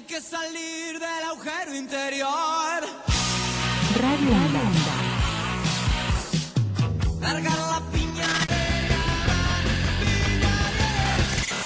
[0.00, 2.80] Hay que salir del agujero interior.
[4.00, 4.74] Radio UNDAB.
[7.20, 8.26] Largar la piña.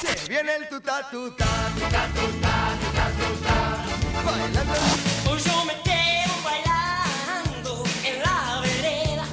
[0.00, 3.56] Se viene el tuta tuta, tuta tuta, tuta tuta,
[4.26, 4.74] bailando.
[5.30, 9.26] Hoy yo me quedo bailando en la vereda.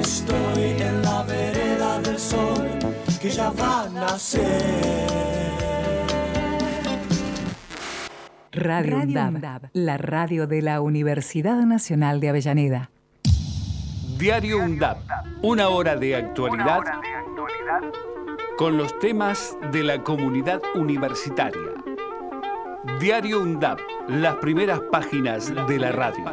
[0.00, 2.78] Estoy en la vereda del sol
[3.20, 5.73] que ya va a nacer.
[8.64, 12.90] Radio UNDAB, la radio de la Universidad Nacional de Avellaneda.
[14.16, 14.96] Diario UNDAP,
[15.42, 16.80] una hora de actualidad
[18.56, 21.60] con los temas de la comunidad universitaria.
[22.98, 26.24] Diario UNDAP, las primeras páginas de la radio.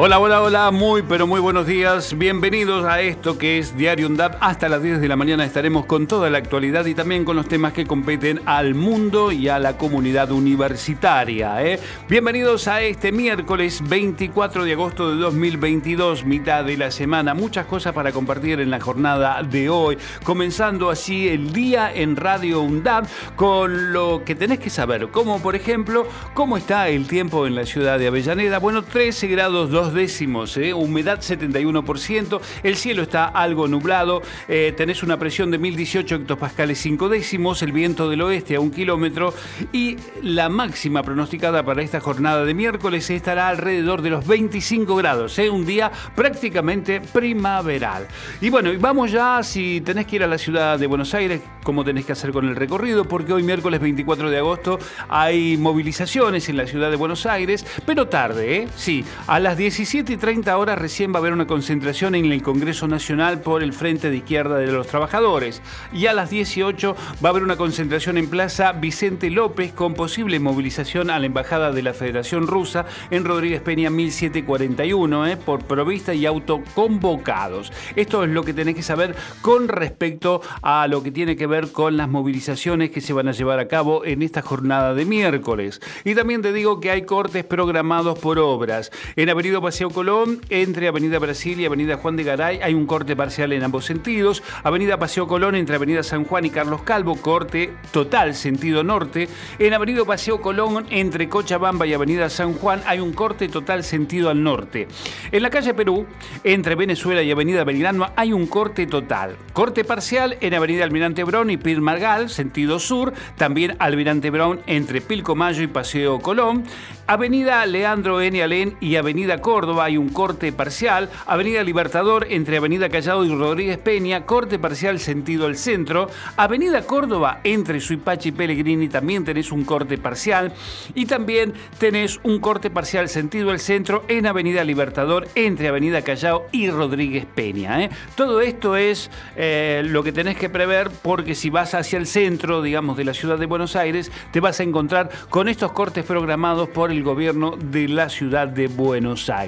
[0.00, 2.16] Hola, hola, hola, muy pero muy buenos días.
[2.16, 4.36] Bienvenidos a esto que es Diario UNDAP.
[4.38, 7.48] Hasta las 10 de la mañana estaremos con toda la actualidad y también con los
[7.48, 11.64] temas que competen al mundo y a la comunidad universitaria.
[11.64, 11.80] ¿eh?
[12.08, 17.34] Bienvenidos a este miércoles 24 de agosto de 2022, mitad de la semana.
[17.34, 19.98] Muchas cosas para compartir en la jornada de hoy.
[20.22, 25.56] Comenzando así el día en Radio UNDAP con lo que tenés que saber, como por
[25.56, 28.60] ejemplo, cómo está el tiempo en la ciudad de Avellaneda.
[28.60, 30.72] Bueno, 13 grados 2 décimos, ¿eh?
[30.72, 37.08] humedad 71%, el cielo está algo nublado, eh, tenés una presión de 1018 hectopascales 5
[37.08, 39.34] décimos, el viento del oeste a un kilómetro
[39.72, 45.38] y la máxima pronosticada para esta jornada de miércoles estará alrededor de los 25 grados,
[45.38, 45.50] ¿eh?
[45.50, 48.06] un día prácticamente primaveral.
[48.40, 51.84] Y bueno, vamos ya, si tenés que ir a la ciudad de Buenos Aires, cómo
[51.84, 54.78] tenés que hacer con el recorrido, porque hoy miércoles 24 de agosto
[55.08, 58.68] hay movilizaciones en la ciudad de Buenos Aires, pero tarde, ¿eh?
[58.76, 62.32] sí, a las 10 17 y 30 horas recién va a haber una concentración en
[62.32, 65.62] el Congreso Nacional por el Frente de Izquierda de los Trabajadores.
[65.92, 70.40] Y a las 18 va a haber una concentración en Plaza Vicente López con posible
[70.40, 75.36] movilización a la Embajada de la Federación Rusa en Rodríguez Peña 1741 ¿eh?
[75.36, 77.72] por provista y autoconvocados.
[77.94, 81.70] Esto es lo que tenés que saber con respecto a lo que tiene que ver
[81.70, 85.80] con las movilizaciones que se van a llevar a cabo en esta jornada de miércoles.
[86.04, 88.90] Y también te digo que hay cortes programados por obras.
[89.14, 93.14] En Avenida Paseo Colón, entre Avenida Brasil y Avenida Juan de Garay, hay un corte
[93.14, 94.42] parcial en ambos sentidos.
[94.62, 99.28] Avenida Paseo Colón, entre Avenida San Juan y Carlos Calvo, corte total sentido norte.
[99.58, 104.30] En Avenida Paseo Colón, entre Cochabamba y Avenida San Juan, hay un corte total sentido
[104.30, 104.88] al norte.
[105.32, 106.06] En la calle Perú,
[106.44, 109.36] entre Venezuela y Avenida Belgrano, hay un corte total.
[109.52, 113.12] Corte parcial en Avenida Almirante Brown y Pil Margal, sentido sur.
[113.36, 116.64] También Almirante Brown, entre Pilcomayo y Paseo Colón.
[117.06, 118.42] Avenida Leandro N.
[118.42, 121.10] Alén y Avenida Córdoba hay un corte parcial.
[121.26, 126.08] Avenida Libertador entre Avenida Callao y Rodríguez Peña, corte parcial sentido al centro.
[126.36, 130.52] Avenida Córdoba entre Suipachi y Pellegrini también tenés un corte parcial.
[130.94, 136.46] Y también tenés un corte parcial sentido al centro en Avenida Libertador entre Avenida Callao
[136.52, 137.82] y Rodríguez Peña.
[137.82, 137.90] ¿eh?
[138.14, 142.62] Todo esto es eh, lo que tenés que prever porque si vas hacia el centro,
[142.62, 146.68] digamos, de la ciudad de Buenos Aires, te vas a encontrar con estos cortes programados
[146.68, 149.47] por el gobierno de la ciudad de Buenos Aires.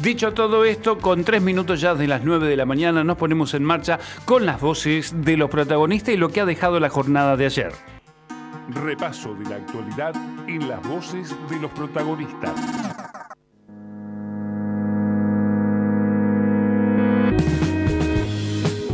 [0.00, 3.54] Dicho todo esto, con tres minutos ya de las 9 de la mañana nos ponemos
[3.54, 7.36] en marcha con las voces de los protagonistas y lo que ha dejado la jornada
[7.36, 7.72] de ayer.
[8.68, 10.14] Repaso de la actualidad
[10.48, 12.85] en las voces de los protagonistas.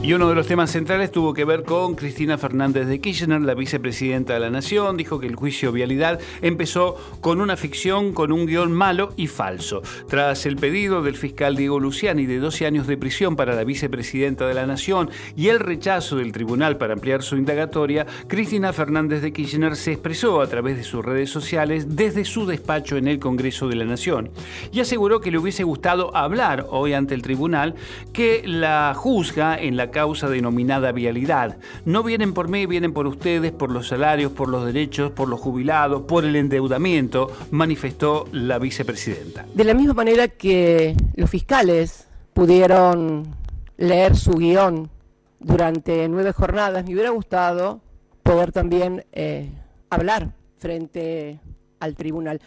[0.04, 3.54] Y uno de los temas centrales tuvo que ver con Cristina Fernández de Kirchner, la
[3.54, 4.96] vicepresidenta de la Nación.
[4.96, 9.80] Dijo que el juicio Vialidad empezó con una ficción, con un guion malo y falso.
[10.08, 14.44] Tras el pedido del fiscal Diego Luciani de 12 años de prisión para la vicepresidenta
[14.48, 19.32] de la Nación y el rechazo del tribunal para ampliar su indagatoria, Cristina Fernández de
[19.32, 23.68] Kirchner se expresó a través de sus redes sociales desde su despacho en el Congreso
[23.68, 24.30] de la Nación
[24.72, 27.76] y aseguró que le hubiese gustado hablar hoy ante el tribunal
[28.12, 31.58] que la juzga en la causa denominada vialidad.
[31.84, 35.40] No vienen por mí, vienen por ustedes, por los salarios, por los derechos, por los
[35.40, 39.46] jubilados, por el endeudamiento, manifestó la vicepresidenta.
[39.54, 43.36] De la misma manera que los fiscales pudieron
[43.76, 44.90] leer su guion
[45.38, 47.80] durante nueve jornadas, me hubiera gustado
[48.22, 49.50] poder también eh,
[49.90, 51.40] hablar frente
[51.80, 52.40] al tribunal.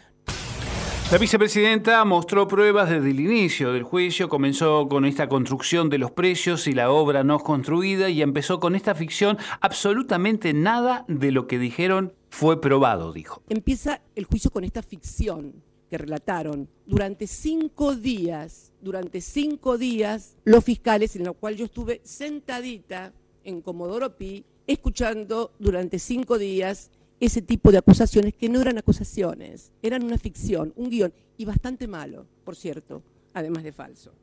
[1.12, 6.10] La vicepresidenta mostró pruebas desde el inicio del juicio, comenzó con esta construcción de los
[6.10, 9.38] precios y la obra no construida y empezó con esta ficción.
[9.62, 13.44] Absolutamente nada de lo que dijeron fue probado, dijo.
[13.50, 15.62] Empieza el juicio con esta ficción
[15.92, 22.02] que relataron durante cinco días, durante cinco días, los fiscales, en lo cual yo estuve
[22.04, 23.14] sentadita
[23.44, 26.90] en Comodoro Pi, escuchando durante cinco días
[27.26, 31.88] ese tipo de acusaciones que no eran acusaciones, eran una ficción, un guion, y bastante
[31.88, 34.14] malo, por cierto, además de falso.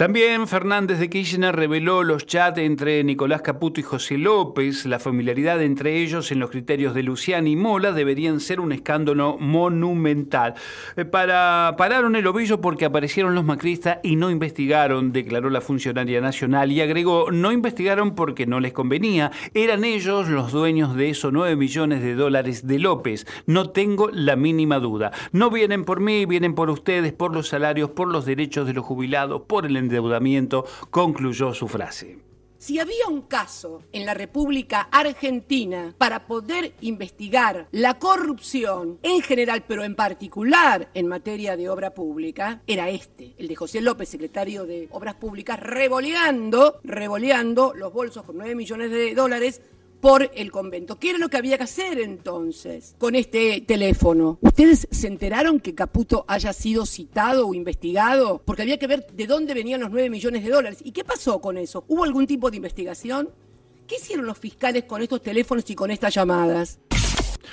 [0.00, 4.86] También Fernández de Kirchner reveló los chats entre Nicolás Caputo y José López.
[4.86, 9.36] La familiaridad entre ellos en los criterios de Luciani y Mola deberían ser un escándalo
[9.38, 10.54] monumental.
[10.96, 16.22] Eh, Para, pararon el ovillo porque aparecieron los macristas y no investigaron, declaró la funcionaria
[16.22, 19.30] nacional y agregó, no investigaron porque no les convenía.
[19.52, 23.26] Eran ellos los dueños de esos 9 millones de dólares de López.
[23.44, 25.12] No tengo la mínima duda.
[25.32, 28.86] No vienen por mí, vienen por ustedes, por los salarios, por los derechos de los
[28.86, 32.18] jubilados, por el endeudamiento, concluyó su frase.
[32.58, 39.64] Si había un caso en la República Argentina para poder investigar la corrupción en general,
[39.66, 44.66] pero en particular en materia de obra pública, era este, el de José López, secretario
[44.66, 49.62] de Obras Públicas, revoleando, revoleando los bolsos con 9 millones de dólares
[50.00, 50.98] por el convento.
[50.98, 54.38] ¿Qué era lo que había que hacer entonces con este teléfono?
[54.40, 58.42] ¿Ustedes se enteraron que Caputo haya sido citado o investigado?
[58.44, 60.78] Porque había que ver de dónde venían los 9 millones de dólares.
[60.82, 61.84] ¿Y qué pasó con eso?
[61.88, 63.30] ¿Hubo algún tipo de investigación?
[63.86, 66.78] ¿Qué hicieron los fiscales con estos teléfonos y con estas llamadas?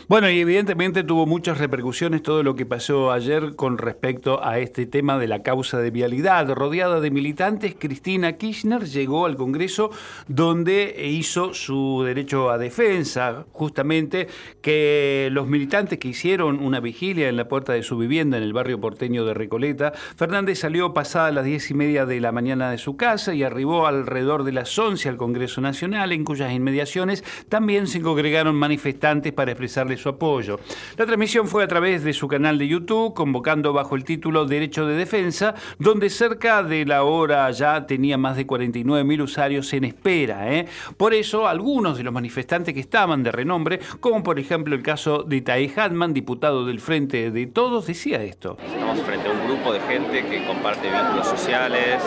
[0.08, 4.86] Bueno, y evidentemente tuvo muchas repercusiones todo lo que pasó ayer con respecto a este
[4.86, 6.50] tema de la causa de vialidad.
[6.54, 9.90] Rodeada de militantes, Cristina Kirchner llegó al Congreso
[10.28, 14.28] donde hizo su derecho a defensa, justamente
[14.62, 18.54] que los militantes que hicieron una vigilia en la puerta de su vivienda en el
[18.54, 22.78] barrio porteño de Recoleta, Fernández salió pasada las diez y media de la mañana de
[22.78, 27.88] su casa y arribó alrededor de las 11 al Congreso Nacional, en cuyas inmediaciones también
[27.88, 29.52] se congregaron manifestantes para
[29.98, 30.60] su apoyo.
[30.98, 34.88] La transmisión fue a través de su canal de YouTube, convocando bajo el título Derecho
[34.88, 39.84] de Defensa, donde cerca de la hora ya tenía más de 49 mil usuarios en
[39.84, 40.52] espera.
[40.52, 40.66] ¿eh?
[40.98, 45.22] Por eso, algunos de los manifestantes que estaban de renombre, como por ejemplo el caso
[45.24, 48.58] de Tae Hatman, diputado del Frente de Todos, decía esto.
[48.66, 52.02] Estamos frente a un grupo de gente que comparte vínculos sociales,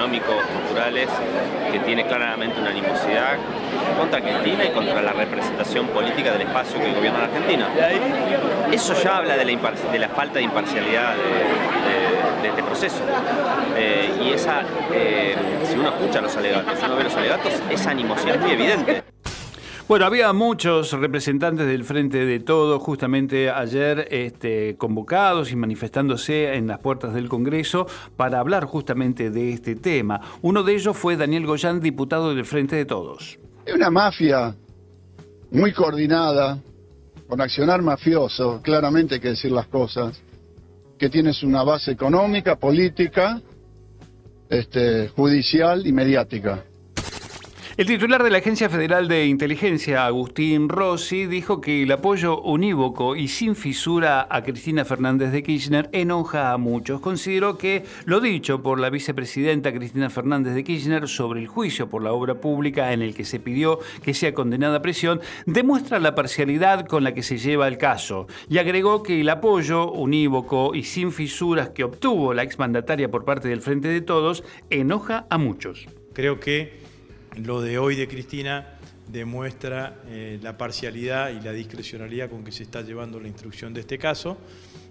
[0.00, 1.08] económicos, culturales,
[1.70, 3.36] que tiene claramente una animosidad
[3.98, 7.68] contra Argentina y contra la representación política del espacio que gobierna la Argentina.
[8.72, 11.14] Eso ya habla de la, falta de imparcialidad
[12.42, 13.02] de este proceso.
[13.76, 14.62] Eh, y esa,
[14.92, 18.52] eh, si uno escucha los alegatos, si uno ve los alegatos, esa animosidad es muy
[18.52, 19.02] evidente.
[19.90, 26.68] Bueno, había muchos representantes del Frente de Todos justamente ayer este, convocados y manifestándose en
[26.68, 30.20] las puertas del Congreso para hablar justamente de este tema.
[30.42, 33.36] Uno de ellos fue Daniel Goyán, diputado del Frente de Todos.
[33.66, 34.54] Es una mafia
[35.50, 36.60] muy coordinada,
[37.26, 40.22] con accionar mafioso, claramente hay que decir las cosas,
[41.00, 43.42] que tienes una base económica, política,
[44.50, 46.62] este, judicial y mediática.
[47.80, 53.16] El titular de la Agencia Federal de Inteligencia, Agustín Rossi, dijo que el apoyo unívoco
[53.16, 57.00] y sin fisura a Cristina Fernández de Kirchner enoja a muchos.
[57.00, 62.02] Consideró que lo dicho por la vicepresidenta Cristina Fernández de Kirchner sobre el juicio por
[62.02, 66.14] la obra pública en el que se pidió que sea condenada a prisión demuestra la
[66.14, 70.82] parcialidad con la que se lleva el caso y agregó que el apoyo unívoco y
[70.82, 75.88] sin fisuras que obtuvo la exmandataria por parte del Frente de Todos enoja a muchos.
[76.12, 76.79] Creo que
[77.36, 82.62] lo de hoy de Cristina demuestra eh, la parcialidad y la discrecionalidad con que se
[82.62, 84.38] está llevando la instrucción de este caso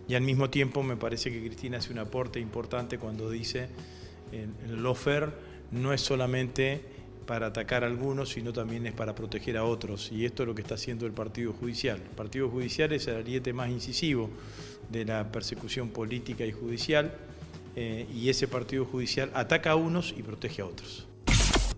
[0.07, 3.69] y al mismo tiempo me parece que Cristina hace un aporte importante cuando dice
[4.31, 5.31] el lawfare
[5.71, 6.81] no es solamente
[7.29, 10.11] para atacar a algunos, sino también es para proteger a otros.
[10.11, 11.97] Y esto es lo que está haciendo el Partido Judicial.
[11.97, 14.31] El Partido Judicial es el ariete más incisivo
[14.89, 17.13] de la persecución política y judicial,
[17.75, 21.05] eh, y ese Partido Judicial ataca a unos y protege a otros.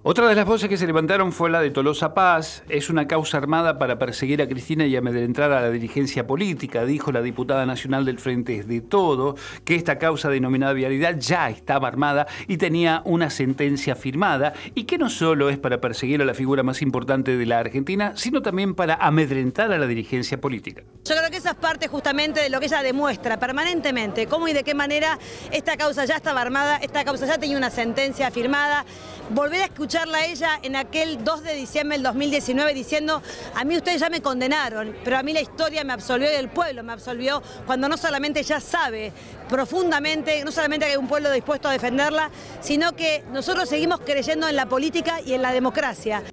[0.04, 2.64] Otra de las voces que se levantaron fue la de Tolosa Paz.
[2.70, 7.12] Es una causa armada para perseguir a Cristina y amedrentar a la dirigencia política, dijo
[7.12, 12.26] la diputada nacional del Frente de Todo, que esta causa denominada vialidad ya estaba armada
[12.48, 16.64] y tenía una sentencia firmada, y que no solo es para perseguir a la figura
[16.64, 20.82] más importante de la Argentina, sino también para amedrentar a la dirigencia política.
[21.06, 24.54] Yo creo que esa es parte justamente de lo que ella demuestra permanentemente, cómo y
[24.54, 25.20] de qué manera
[25.52, 28.84] esta causa ya estaba armada, esta causa ya tenía una sentencia firmada.
[29.30, 33.22] Volver a escuchar escucharla a ella en aquel 2 de diciembre del 2019 diciendo,
[33.54, 36.48] a mí ustedes ya me condenaron, pero a mí la historia me absolvió y el
[36.48, 39.12] pueblo me absolvió, cuando no solamente ella sabe
[39.50, 42.32] profundamente, no solamente que hay un pueblo dispuesto a defenderla,
[42.62, 46.24] sino que nosotros seguimos creyendo en la política y en la democracia.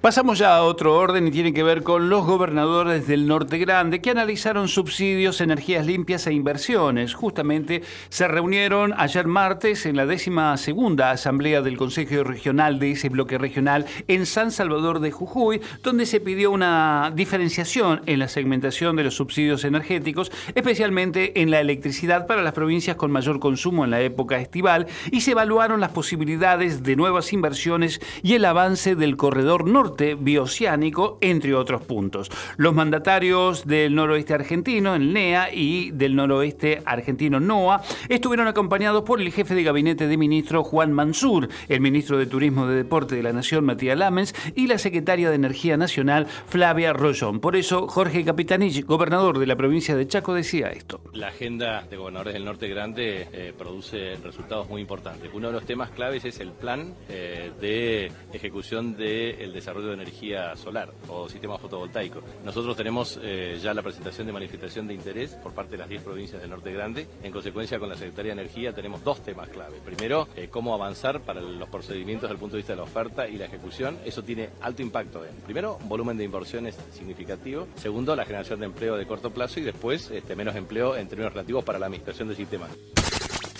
[0.00, 4.00] Pasamos ya a otro orden y tiene que ver con los gobernadores del Norte Grande
[4.00, 7.14] que analizaron subsidios, energías limpias e inversiones.
[7.14, 13.08] Justamente se reunieron ayer martes en la décima segunda asamblea del Consejo Regional de ese
[13.08, 18.94] bloque regional en San Salvador de Jujuy, donde se pidió una diferenciación en la segmentación
[18.94, 23.90] de los subsidios energéticos, especialmente en la electricidad para las provincias con mayor consumo en
[23.90, 29.16] la época estival, y se evaluaron las posibilidades de nuevas inversiones y el avance del
[29.16, 32.30] corredor norte bioceánico, entre otros puntos.
[32.56, 39.20] Los mandatarios del noroeste argentino, el NEA, y del noroeste argentino NOA, estuvieron acompañados por
[39.20, 43.22] el jefe de gabinete de ministro Juan Mansur, el ministro de Turismo de Deporte de
[43.22, 47.40] la Nación Matías Lamens y la secretaria de Energía Nacional Flavia Rollón.
[47.40, 51.00] Por eso, Jorge Capitanich, gobernador de la provincia de Chaco, decía esto.
[51.12, 55.30] La agenda de gobernadores del Norte Grande eh, produce resultados muy importantes.
[55.32, 60.56] Uno de los temas claves es el plan eh, de ejecución del desarrollo de energía
[60.56, 62.20] solar o sistema fotovoltaico.
[62.44, 66.02] Nosotros tenemos eh, ya la presentación de manifestación de interés por parte de las 10
[66.02, 67.06] provincias del Norte Grande.
[67.22, 69.78] En consecuencia, con la Secretaría de Energía tenemos dos temas clave.
[69.84, 73.28] Primero, eh, cómo avanzar para los procedimientos desde el punto de vista de la oferta
[73.28, 73.98] y la ejecución.
[74.04, 77.68] Eso tiene alto impacto en, primero, volumen de inversiones significativo.
[77.76, 81.32] Segundo, la generación de empleo de corto plazo y después, este, menos empleo en términos
[81.32, 82.68] relativos para la administración del sistema.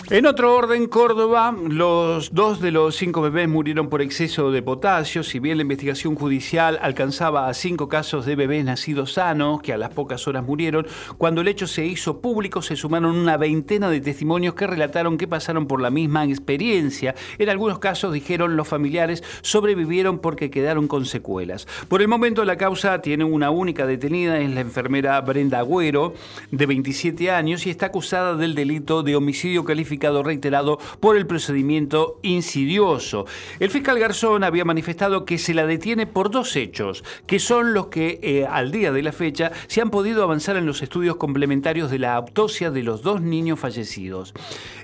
[0.07, 5.21] En otro orden, Córdoba, los dos de los cinco bebés murieron por exceso de potasio.
[5.21, 9.77] Si bien la investigación judicial alcanzaba a cinco casos de bebés nacidos sanos, que a
[9.77, 10.87] las pocas horas murieron,
[11.19, 15.27] cuando el hecho se hizo público se sumaron una veintena de testimonios que relataron que
[15.27, 17.13] pasaron por la misma experiencia.
[17.37, 21.67] En algunos casos, dijeron los familiares, sobrevivieron porque quedaron con secuelas.
[21.87, 26.15] Por el momento, la causa tiene una única detenida, es la enfermera Brenda Agüero,
[26.49, 29.88] de 27 años, y está acusada del delito de homicidio calificado
[30.23, 33.25] reiterado por el procedimiento insidioso.
[33.59, 37.87] El fiscal Garzón había manifestado que se la detiene por dos hechos, que son los
[37.87, 41.91] que eh, al día de la fecha se han podido avanzar en los estudios complementarios
[41.91, 44.33] de la autopsia de los dos niños fallecidos.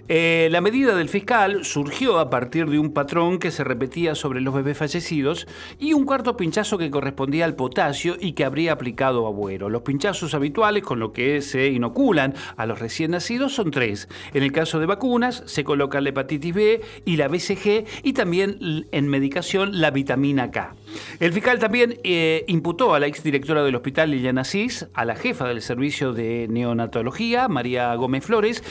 [0.07, 4.39] Eh, la medida del fiscal surgió a partir de un patrón que se repetía sobre
[4.39, 5.47] los bebés fallecidos
[5.79, 9.69] y un cuarto pinchazo que correspondía al potasio y que habría aplicado Agüero.
[9.69, 14.07] Los pinchazos habituales con lo que se inoculan a los recién nacidos son tres.
[14.35, 18.85] En el caso de vacunas se coloca la hepatitis B y la BCG y también
[18.91, 20.75] en medicación la vitamina K.
[21.19, 25.47] El fiscal también eh, imputó a la exdirectora del hospital Liliana Cis, a la jefa
[25.47, 28.63] del servicio de neonatología, María Gómez Flores,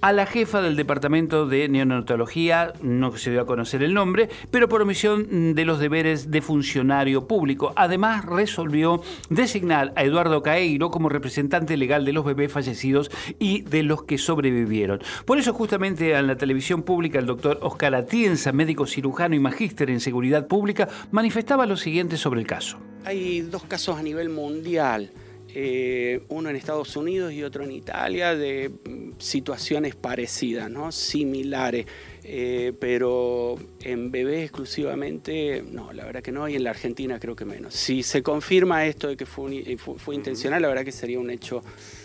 [0.00, 4.68] a la jefa del departamento de neonatología, no se dio a conocer el nombre, pero
[4.68, 7.72] por omisión de los deberes de funcionario público.
[7.76, 13.82] Además, resolvió designar a Eduardo Caeiro como representante legal de los bebés fallecidos y de
[13.82, 15.00] los que sobrevivieron.
[15.24, 19.90] Por eso, justamente en la televisión pública, el doctor Oscar Atienza, médico cirujano y magíster
[19.90, 22.78] en seguridad pública, manifestaba lo siguiente sobre el caso.
[23.04, 25.10] Hay dos casos a nivel mundial
[25.60, 30.92] eh, uno en Estados Unidos y otro en Italia, de mm, situaciones parecidas, ¿no?
[30.92, 31.84] similares.
[32.22, 37.34] Eh, pero en bebés exclusivamente, no, la verdad que no, y en la Argentina creo
[37.34, 37.74] que menos.
[37.74, 41.60] Si se confirma esto de que fue, fue, intencional, la verdad que sería un hecho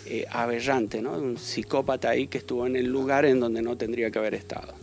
[0.07, 1.11] eh, aberrante, ¿no?
[1.11, 4.73] Un psicópata ahí que estuvo en el lugar en donde no tendría que haber estado.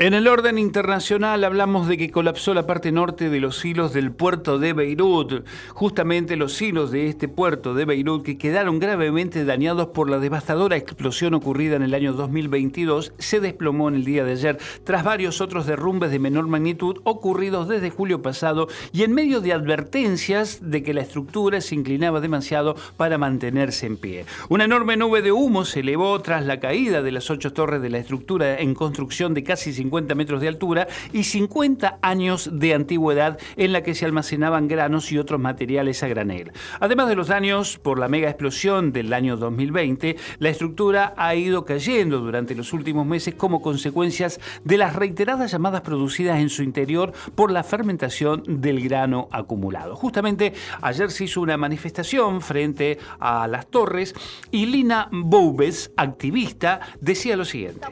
[0.00, 4.10] En el orden internacional hablamos de que colapsó la parte norte de los hilos del
[4.10, 5.46] puerto de Beirut.
[5.68, 10.76] Justamente los hilos de este puerto de Beirut que quedaron gravemente dañados por la devastadora
[10.76, 15.40] explosión ocurrida en el año 2022 se desplomó en el día de ayer tras varios
[15.40, 20.82] otros derrumbes de menor magnitud ocurridos desde julio pasado y en medio de advertencias de
[20.82, 24.26] que la estructura se inclinaba demasiado para mantenerse en pie.
[24.48, 27.90] Una enorme nube de humo se elevó tras la caída de las ocho torres de
[27.90, 33.38] la estructura en construcción de casi 50 metros de altura y 50 años de antigüedad
[33.56, 36.52] en la que se almacenaban granos y otros materiales a granel.
[36.80, 41.66] Además de los daños por la mega explosión del año 2020, la estructura ha ido
[41.66, 47.12] cayendo durante los últimos meses como consecuencias de las reiteradas llamadas producidas en su interior
[47.34, 49.96] por la fermentación del grano acumulado.
[49.96, 54.14] Justamente ayer se hizo una manifestación frente a las torres
[54.50, 57.86] y Lina Boubes, activista, decía lo siguiente.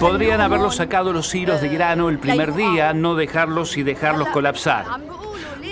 [0.00, 4.84] Podrían haberlos sacado los hilos de grano el primer día, no dejarlos y dejarlos colapsar.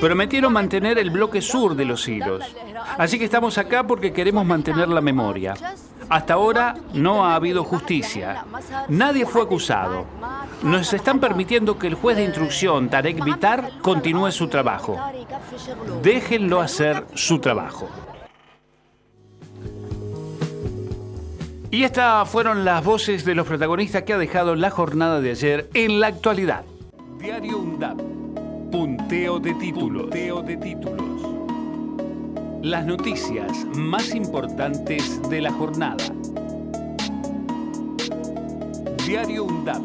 [0.01, 2.45] Prometieron mantener el bloque sur de los hilos.
[2.99, 5.55] Así que estamos acá porque queremos mantener la memoria.
[6.09, 8.45] Hasta ahora no ha habido justicia.
[8.89, 10.07] Nadie fue acusado.
[10.65, 14.99] Nos están permitiendo que el juez de instrucción, Tarek Vitar, continúe su trabajo.
[16.03, 17.89] Déjenlo hacer su trabajo.
[21.73, 25.71] Y estas fueron las voces de los protagonistas que ha dejado la jornada de ayer
[25.73, 26.65] en la actualidad.
[27.21, 28.01] Diario UNDAP.
[28.73, 30.11] Punteo de títulos.
[32.63, 36.05] Las noticias más importantes de la jornada.
[39.07, 39.83] Diario UNDAP.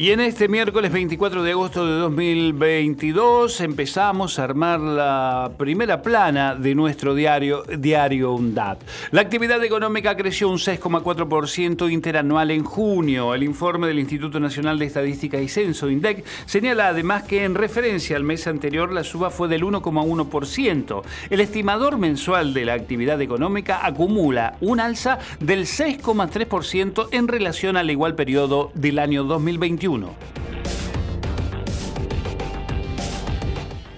[0.00, 6.54] Y en este miércoles 24 de agosto de 2022 empezamos a armar la primera plana
[6.54, 8.80] de nuestro diario, Diario UNDAP.
[9.10, 13.34] La actividad económica creció un 6,4% interanual en junio.
[13.34, 18.16] El informe del Instituto Nacional de Estadística y Censo, INDEC, señala además que en referencia
[18.16, 21.02] al mes anterior la suba fue del 1,1%.
[21.28, 27.90] El estimador mensual de la actividad económica acumula un alza del 6,3% en relación al
[27.90, 29.87] igual periodo del año 2021.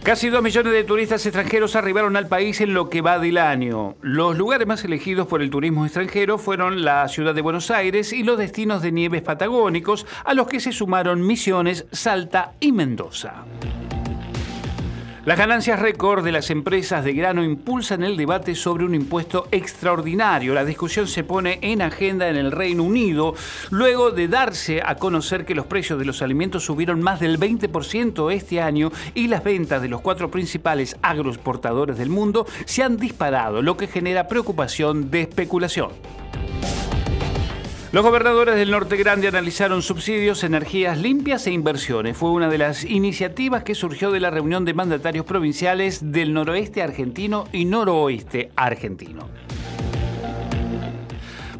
[0.02, 3.96] Casi 2 millones de turistas extranjeros arribaron al país en lo que va del año.
[4.00, 8.22] Los lugares más elegidos por el turismo extranjero fueron la ciudad de Buenos Aires y
[8.22, 13.44] los destinos de nieves patagónicos, a los que se sumaron Misiones, Salta y Mendoza.
[15.30, 20.54] Las ganancias récord de las empresas de grano impulsan el debate sobre un impuesto extraordinario.
[20.54, 23.36] La discusión se pone en agenda en el Reino Unido
[23.70, 28.32] luego de darse a conocer que los precios de los alimentos subieron más del 20%
[28.32, 33.62] este año y las ventas de los cuatro principales agroexportadores del mundo se han disparado,
[33.62, 35.90] lo que genera preocupación de especulación.
[37.92, 42.16] Los gobernadores del Norte Grande analizaron subsidios, energías limpias e inversiones.
[42.16, 46.82] Fue una de las iniciativas que surgió de la reunión de mandatarios provinciales del noroeste
[46.82, 49.28] argentino y noroeste argentino.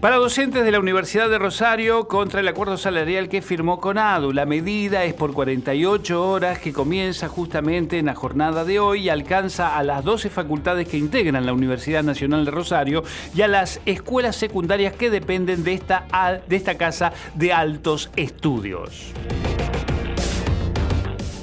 [0.00, 4.32] Para docentes de la Universidad de Rosario, contra el acuerdo salarial que firmó con ADU,
[4.32, 9.08] la medida es por 48 horas que comienza justamente en la jornada de hoy y
[9.10, 13.04] alcanza a las 12 facultades que integran la Universidad Nacional de Rosario
[13.34, 16.06] y a las escuelas secundarias que dependen de esta,
[16.48, 19.12] de esta casa de altos estudios.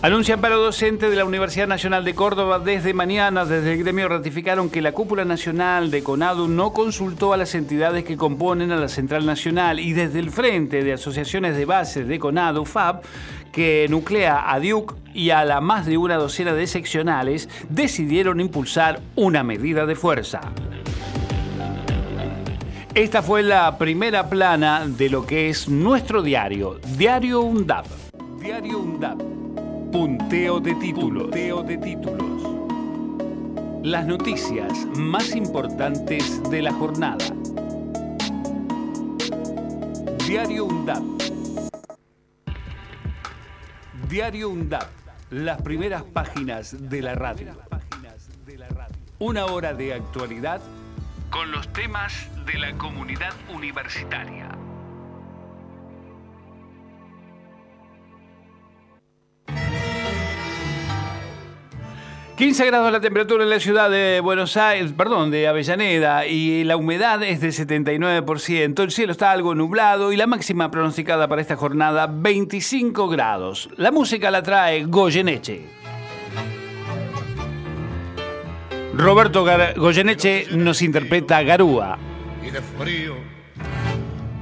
[0.07, 4.69] Anuncian para docentes de la Universidad Nacional de Córdoba desde mañana, desde el gremio ratificaron
[4.69, 8.87] que la cúpula nacional de CONADU no consultó a las entidades que componen a la
[8.87, 13.01] Central Nacional y desde el Frente de Asociaciones de Bases de CONADU, FAB,
[13.51, 19.01] que nuclea a Duke y a la más de una docena de seccionales, decidieron impulsar
[19.17, 20.39] una medida de fuerza.
[22.93, 27.87] Esta fue la primera plana de lo que es nuestro diario, Diario UNDAP.
[28.39, 29.46] Diario UNDAP.
[29.91, 31.23] Punteo de títulos.
[31.23, 32.43] Punteo de títulos.
[33.83, 37.25] Las noticias más importantes de la jornada.
[40.27, 41.03] Diario UNDAP.
[44.09, 44.89] Diario UNDAP.
[45.29, 47.53] Las primeras páginas de la radio.
[49.19, 50.61] Una hora de actualidad
[51.29, 54.56] con los temas de la comunidad universitaria.
[62.37, 66.77] 15 grados la temperatura en la ciudad de Buenos Aires, perdón, de Avellaneda, y la
[66.77, 68.83] humedad es de 79%.
[68.83, 73.69] El cielo está algo nublado y la máxima pronosticada para esta jornada 25 grados.
[73.77, 75.65] La música la trae Goyeneche.
[78.93, 81.97] Roberto Gar- Goyeneche nos interpreta Garúa.
[82.45, 83.15] y de frío.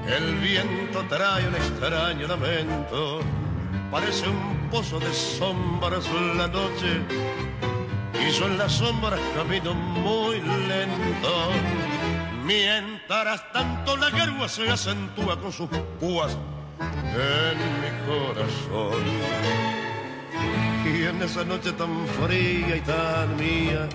[0.05, 3.19] El viento trae un extraño lamento,
[3.89, 6.05] parece un pozo de sombras
[6.35, 6.99] la noche.
[8.21, 11.51] Y yo en las sombras camino muy lento.
[12.43, 16.37] Mientras tanto la garúa se acentúa con sus púas
[16.79, 19.03] en mi corazón.
[20.85, 23.89] Y en esa noche tan fría y tan mía,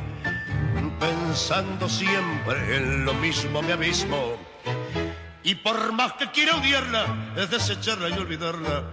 [0.99, 4.37] pensando siempre en lo mismo me abismo.
[5.43, 8.85] Y por más que quiera odiarla, es desecharla y olvidarla,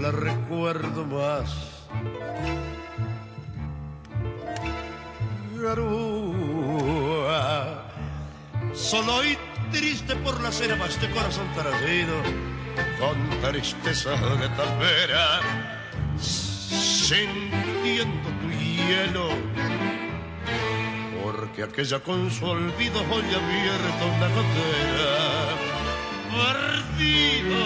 [0.00, 1.74] la recuerdo más.
[8.74, 9.38] Solo y
[9.72, 12.20] triste por la cera más de corazón traído,
[13.00, 15.40] con tristeza de talvera,
[16.18, 19.30] sintiendo tu hielo.
[21.22, 25.54] Porque aquella con su olvido hoy abierta una gotera
[26.34, 27.56] perdido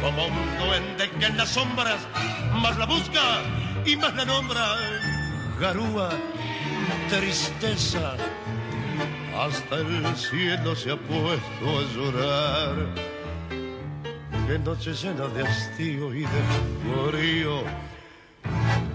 [0.00, 2.06] como un duende que en las sombras
[2.52, 3.42] más la busca
[3.84, 4.76] y más la nombra
[5.60, 6.08] garúa
[7.10, 8.16] tristeza,
[9.38, 12.76] hasta el cielo se ha puesto a llorar.
[14.46, 16.42] Qué noche llena de hastío y de
[17.10, 17.62] frío,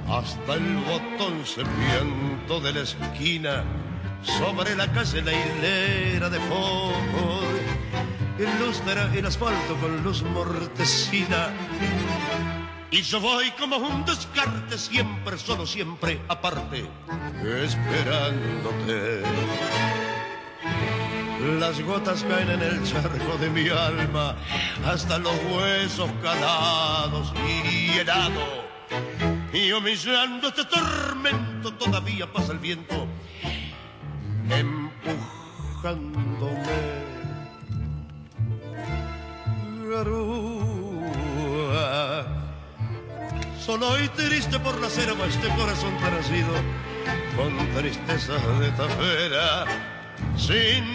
[0.10, 3.64] hasta el botón serpiento de la esquina,
[4.24, 7.46] sobre la calle la hilera de focos,
[8.40, 11.54] ilustra el asfalto con luz mortecina.
[12.92, 16.86] Y yo voy como un descarte, siempre, solo, siempre, aparte,
[17.64, 19.22] esperándote.
[21.60, 24.36] Las gotas caen en el charco de mi alma,
[24.86, 27.34] hasta los huesos calados
[27.70, 28.66] y helado.
[29.54, 33.08] Y humillando este tormento todavía pasa el viento,
[34.50, 36.16] empujándome.
[39.90, 40.75] Garúa,
[43.66, 46.54] solo y triste por la selva este corazón nacido
[47.36, 49.66] con tristeza de tafera,
[50.38, 50.88] sintiendo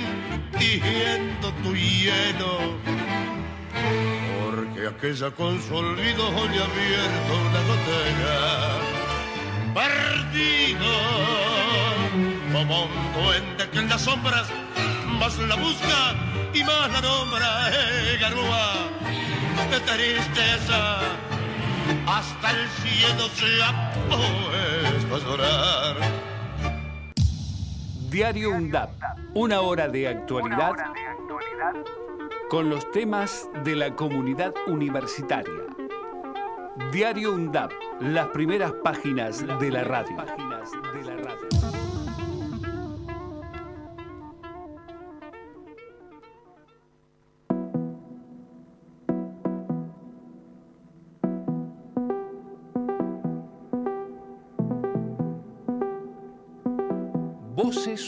[1.64, 2.78] tu hielo.
[4.44, 8.38] Porque aquella con su olvido hoy abierto una gotera.
[9.74, 10.92] Perdido
[12.52, 14.46] como un duende que en las sombras
[15.18, 16.14] más la busca
[16.54, 18.74] y más la nombra, eh, garúa
[19.70, 21.00] de tristeza.
[22.06, 23.92] Hasta el cielo se ha
[25.08, 25.96] puesto a.
[28.08, 28.90] Diario UNDAP,
[29.34, 30.72] una hora de actualidad
[32.48, 35.64] con los temas de la comunidad universitaria.
[36.92, 40.16] Diario UNDAP, las primeras páginas de la radio.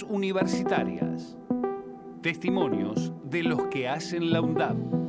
[0.03, 1.37] Universitarias.
[2.21, 5.02] Testimonios de los que hacen la UNDAP.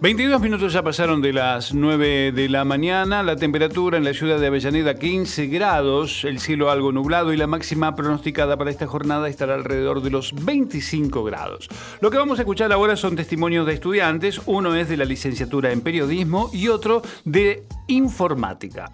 [0.00, 3.22] ...22 minutos ya pasaron de las 9 de la mañana...
[3.22, 6.24] ...la temperatura en la ciudad de Avellaneda 15 grados...
[6.24, 9.28] ...el cielo algo nublado y la máxima pronosticada para esta jornada...
[9.28, 11.68] ...estará alrededor de los 25 grados.
[12.00, 14.40] Lo que vamos a escuchar ahora son testimonios de estudiantes...
[14.46, 16.48] ...uno es de la licenciatura en periodismo...
[16.50, 18.90] ...y otro de informática.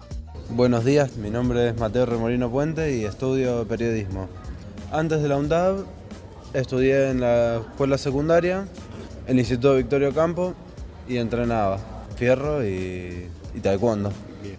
[0.49, 4.27] Buenos días, mi nombre es Mateo Remolino Puente y estudio periodismo.
[4.91, 5.85] Antes de la UNDAB
[6.53, 8.67] estudié en la escuela secundaria,
[9.25, 10.53] el Instituto Victorio Campo
[11.07, 11.79] y entrenaba
[12.15, 14.11] fierro y, y taekwondo.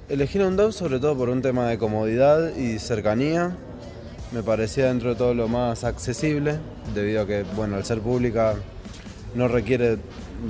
[0.08, 3.56] Elegí la UNDAB sobre todo por un tema de comodidad y cercanía.
[4.32, 6.58] Me parecía dentro de todo lo más accesible,
[6.94, 8.54] debido a que, bueno, al ser pública
[9.34, 9.98] no requiere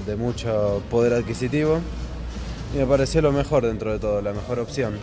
[0.07, 1.81] de mucho poder adquisitivo.
[2.75, 4.95] Y me pareció lo mejor dentro de todo, la mejor opción.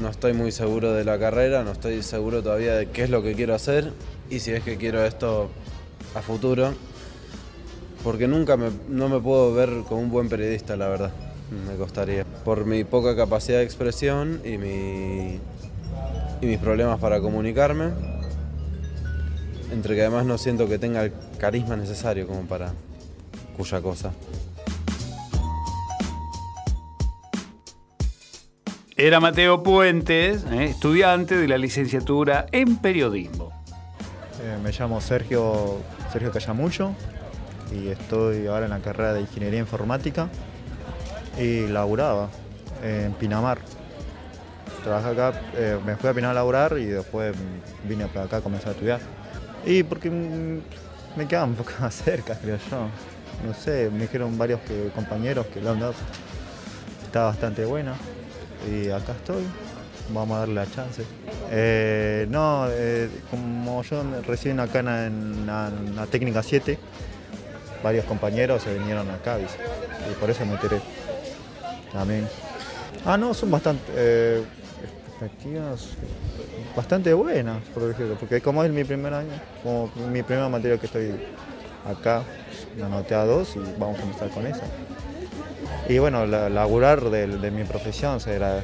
[0.00, 3.22] No estoy muy seguro de la carrera, no estoy seguro todavía de qué es lo
[3.22, 3.92] que quiero hacer
[4.28, 5.50] y si es que quiero esto
[6.14, 6.74] a futuro.
[8.02, 11.12] Porque nunca me, no me puedo ver como un buen periodista, la verdad.
[11.68, 12.24] Me costaría.
[12.44, 15.38] Por mi poca capacidad de expresión y, mi,
[16.40, 17.90] y mis problemas para comunicarme.
[19.72, 22.72] Entre que además no siento que tenga el carisma necesario como para
[23.56, 24.12] cuya cosa.
[28.96, 33.50] Era Mateo Puentes, eh, estudiante de la licenciatura en periodismo.
[34.42, 35.78] Eh, me llamo Sergio,
[36.12, 36.94] Sergio Callamucho
[37.72, 40.28] y estoy ahora en la carrera de Ingeniería Informática
[41.38, 42.28] y laburaba
[42.82, 43.58] en Pinamar.
[44.84, 47.34] Trabajé acá, eh, me fui a Pinamar a laburar y después
[47.88, 49.00] vine para acá a comenzar a estudiar.
[49.64, 52.86] Y porque me quedaba un poco más cerca, creo yo.
[53.46, 54.60] No sé, me dijeron varios
[54.94, 55.94] compañeros que la UNDAP
[57.06, 57.94] está bastante buena
[58.70, 59.44] y acá estoy.
[60.12, 61.04] Vamos a darle la chance.
[61.50, 66.78] Eh, no, eh, como yo recién acá en la- en la técnica 7,
[67.82, 69.56] varios compañeros se vinieron acá dice,
[70.10, 70.80] y por eso me enteré.
[71.92, 72.28] También.
[73.04, 74.42] Ah, no, son bastante eh,
[75.08, 75.96] expectativas
[76.76, 80.86] bastante buenas, por decirlo, porque como es mi primer año, como mi primera materia que
[80.86, 81.12] estoy
[81.84, 82.22] acá,
[82.78, 84.62] la anoté a dos y vamos a comenzar con esa.
[85.88, 88.62] Y bueno, la, laburar de, mi profesión, será,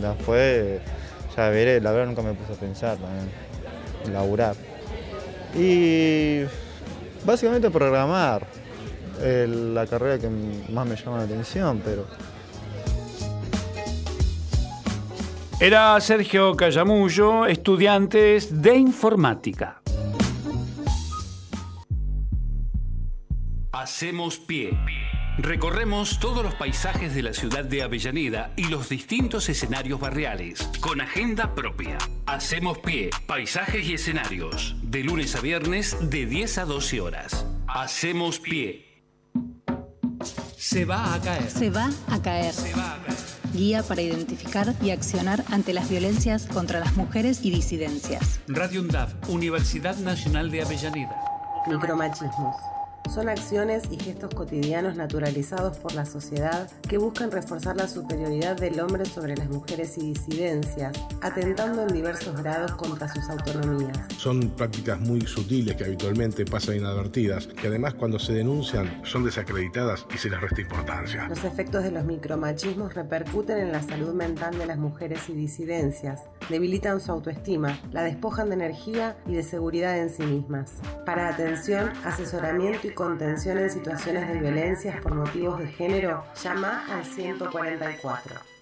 [0.00, 0.80] ya fue,
[1.36, 3.28] ya veré, la verdad nunca me puse a pensar también,
[4.12, 4.54] laburar.
[5.56, 6.42] Y
[7.24, 8.46] básicamente programar,
[9.20, 10.28] eh, la carrera que
[10.72, 12.06] más me llama la atención, pero
[15.60, 19.82] Era Sergio Callamullo, estudiantes de informática.
[23.72, 24.70] Hacemos pie.
[25.38, 31.00] Recorremos todos los paisajes de la ciudad de Avellaneda y los distintos escenarios barriales, con
[31.00, 31.96] agenda propia.
[32.26, 37.46] Hacemos pie, paisajes y escenarios, de lunes a viernes de 10 a 12 horas.
[37.68, 39.04] Hacemos pie.
[40.56, 41.48] Se va a caer.
[41.48, 42.52] Se va a caer.
[43.52, 48.40] Guía para identificar y accionar ante las violencias contra las mujeres y disidencias.
[48.48, 51.16] Radio UNDAV, Universidad Nacional de Avellaneda.
[51.68, 52.56] Micromachismos.
[53.12, 58.78] Son acciones y gestos cotidianos naturalizados por la sociedad que buscan reforzar la superioridad del
[58.80, 63.98] hombre sobre las mujeres y disidencias, atentando en diversos grados contra sus autonomías.
[64.18, 70.06] Son prácticas muy sutiles que habitualmente pasan inadvertidas, que además cuando se denuncian son desacreditadas
[70.14, 71.26] y se les resta importancia.
[71.28, 76.22] Los efectos de los micromachismos repercuten en la salud mental de las mujeres y disidencias,
[76.50, 80.72] debilitan su autoestima, la despojan de energía y de seguridad en sí mismas.
[81.06, 87.04] Para atención, asesoramiento y contención en situaciones de violencias por motivos de género, llama al
[87.04, 88.58] 144.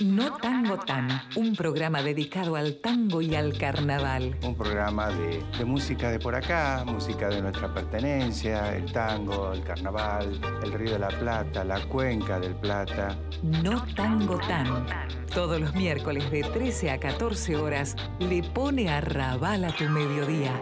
[0.00, 4.36] No Tango Tan, un programa dedicado al tango y al carnaval.
[4.42, 9.62] Un programa de, de música de por acá, música de nuestra pertenencia, el tango, el
[9.64, 13.16] carnaval, el Río de la Plata, la Cuenca del Plata.
[13.42, 14.86] No Tango Tan.
[15.32, 20.52] Todos los miércoles de 13 a 14 horas le pone a rabal a tu mediodía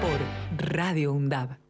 [0.00, 1.69] por Radio UNDAB.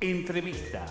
[0.00, 0.84] Entrevista.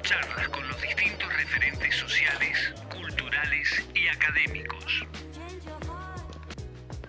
[0.00, 5.06] Charlas con los distintos referentes sociales, culturales y académicos.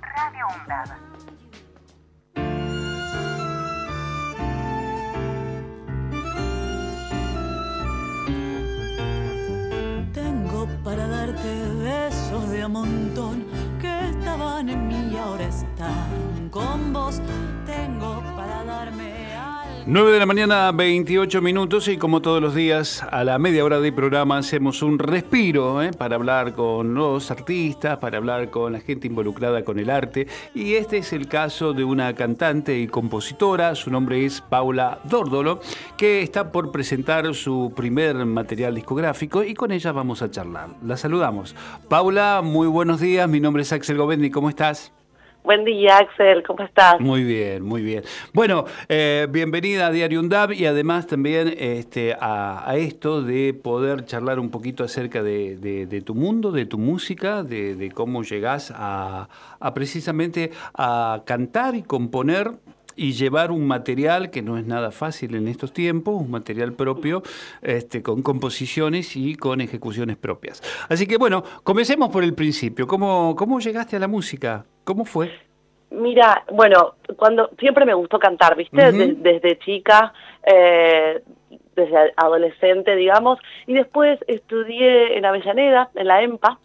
[0.02, 0.90] Radio UNDAV.
[10.14, 13.65] Tengo para darte besos de a montón
[14.60, 17.20] en mí y ahora están con vos.
[17.66, 19.45] Tengo para darme algo.
[19.88, 23.80] 9 de la mañana, 28 minutos y como todos los días a la media hora
[23.80, 25.92] de programa hacemos un respiro ¿eh?
[25.92, 30.74] para hablar con los artistas, para hablar con la gente involucrada con el arte y
[30.74, 35.60] este es el caso de una cantante y compositora, su nombre es Paula Dórdolo,
[35.98, 40.70] que está por presentar su primer material discográfico y con ella vamos a charlar.
[40.84, 41.56] La saludamos.
[41.88, 44.92] Paula, muy buenos días, mi nombre es Axel Govendi, ¿cómo estás?
[45.46, 47.00] Buen día, Axel, ¿cómo estás?
[47.00, 48.04] Muy bien, muy bien.
[48.34, 54.40] Bueno, eh, bienvenida a Diario UNDAB y además también este, a, esto de poder charlar
[54.40, 59.30] un poquito acerca de, tu mundo, de tu música, de, de cómo llegás a,
[59.60, 62.54] a precisamente a cantar y componer
[62.96, 67.24] y llevar un material que no es nada fácil en estos tiempos, un material propio,
[67.62, 70.62] este, con composiciones y con ejecuciones propias.
[70.90, 72.88] Así que bueno, comencemos por el principio.
[72.88, 74.66] ¿Cómo, cómo llegaste a la música?
[74.84, 75.32] ¿Cómo fue?
[75.92, 78.92] Mira, bueno, cuando siempre me gustó cantar, ¿viste?
[78.92, 80.14] De- desde chica,
[80.46, 81.22] eh,
[81.76, 86.58] desde adolescente, digamos, y después estudié en Avellaneda, en la EMPA,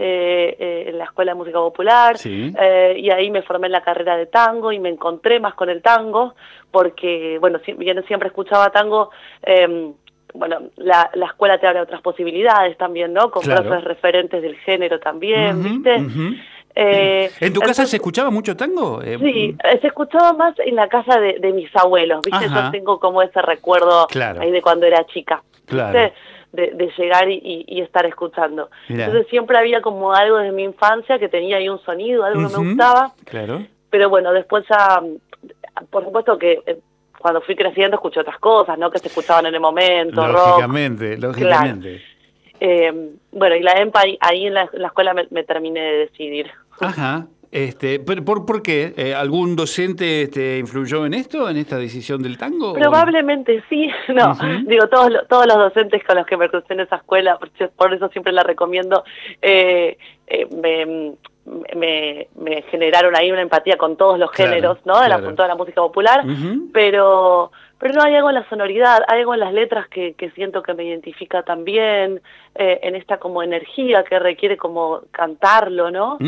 [0.00, 2.52] eh, eh, en la Escuela de Música Popular, Sí.
[2.58, 5.68] eh, y ahí me formé en la carrera de tango y me encontré más con
[5.70, 6.34] el tango,
[6.70, 9.10] porque, bueno, si bien siempre escuchaba tango,
[9.42, 9.92] eh,
[10.32, 13.30] bueno, la, la escuela te abre otras posibilidades también, ¿no?
[13.30, 13.62] Con Claro.
[13.68, 16.00] profes referentes del género también, ¿viste?
[16.76, 19.00] Eh, ¿En tu casa entonces- se escuchaba mucho tango?
[19.02, 22.46] Eh, Sí, eh, se escuchaba más en la casa de, de mis abuelos, ¿viste?
[22.46, 22.64] Ajá.
[22.66, 24.40] Yo tengo como ese recuerdo Claro.
[24.40, 25.98] ahí de cuando era chica, Claro.
[25.98, 26.14] ¿viste?
[26.52, 28.70] De, de llegar y, y- estar escuchando.
[28.88, 29.06] Mirá.
[29.06, 32.56] Entonces siempre había como algo de mi infancia que tenía ahí un sonido, algo que
[32.58, 33.64] me gustaba, Claro.
[33.90, 36.78] pero bueno, después ya, mm, por supuesto que eh,
[37.18, 38.90] cuando fui creciendo escuché otras cosas, ¿no?
[38.90, 40.46] Que se escuchaban en el momento, rock.
[40.46, 42.02] Lógicamente, lógicamente.
[42.60, 45.80] Eh, bueno, y la EMPA ahí, ahí en, la, en la escuela me, me terminé
[45.80, 46.50] de decidir.
[46.80, 47.26] Ajá.
[47.50, 48.92] Este, pero ¿por, por qué?
[48.96, 52.72] Eh, ¿Algún docente te influyó en esto, en esta decisión del tango?
[52.72, 56.80] o- Probablemente sí, no, digo, todos, todos los docentes con los que me crucé en
[56.80, 57.38] esa escuela,
[57.76, 59.04] por eso- siempre la recomiendo,
[59.40, 61.12] eh, eh, me,
[61.76, 65.00] me, me generaron ahí una empatía con todos los Claro, géneros, ¿no?
[65.00, 66.24] De la, con toda la música popular,
[66.72, 70.30] pero pero no hay algo en la sonoridad, hay algo en las letras que, que
[70.30, 72.20] siento que me identifica también,
[72.54, 76.18] eh, en esta como energía que requiere como cantarlo, ¿no?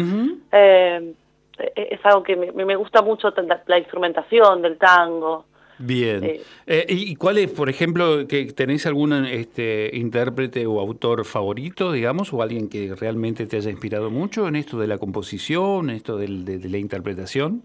[0.53, 1.13] Eh,
[1.59, 3.33] eh, es algo que me, me gusta mucho
[3.67, 5.47] la, instrumentación del tango.
[5.79, 6.25] Bien.
[6.25, 11.25] Eh, Eh, ¿Y y cuál es, por ejemplo, que tenéis algún este, intérprete o autor
[11.25, 15.91] favorito, digamos, o alguien que realmente te haya inspirado mucho en esto de la composición,
[15.91, 17.63] en esto del- de, de la interpretación?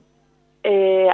[0.64, 1.08] Eh,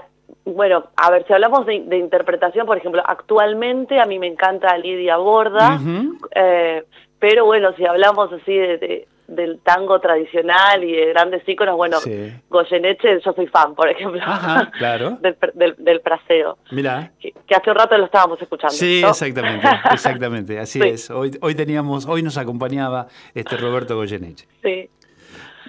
[0.45, 4.77] bueno, a ver, si hablamos de, de interpretación, por ejemplo, actualmente a mí me encanta
[4.77, 5.79] Lidia Borda,
[6.35, 6.83] eh,
[7.19, 11.97] pero bueno, si hablamos así de, de- del tango tradicional y de grandes íconos, bueno,
[11.99, 12.31] Sí.
[12.47, 15.17] Goyeneche, yo soy fan, por ejemplo, Ajá, claro.
[15.19, 17.11] del, del, del fraseo, Mirá.
[17.19, 18.73] que, que hace un rato lo estábamos escuchando.
[18.73, 19.09] Sí, ¿no?
[19.09, 20.87] exactamente, exactamente, así Sí.
[20.87, 21.11] es.
[21.11, 24.47] Hoy, hoy teníamos, hoy nos acompañaba este Roberto Goyeneche.
[24.63, 24.89] Sí.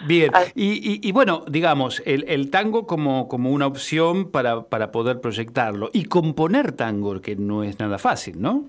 [0.07, 4.93] Bien, y, y- y bueno, digamos, el, el tango como, como una opción para, para
[4.93, 8.65] poder proyectarlo y componer tango, que no es nada fácil, ¿no?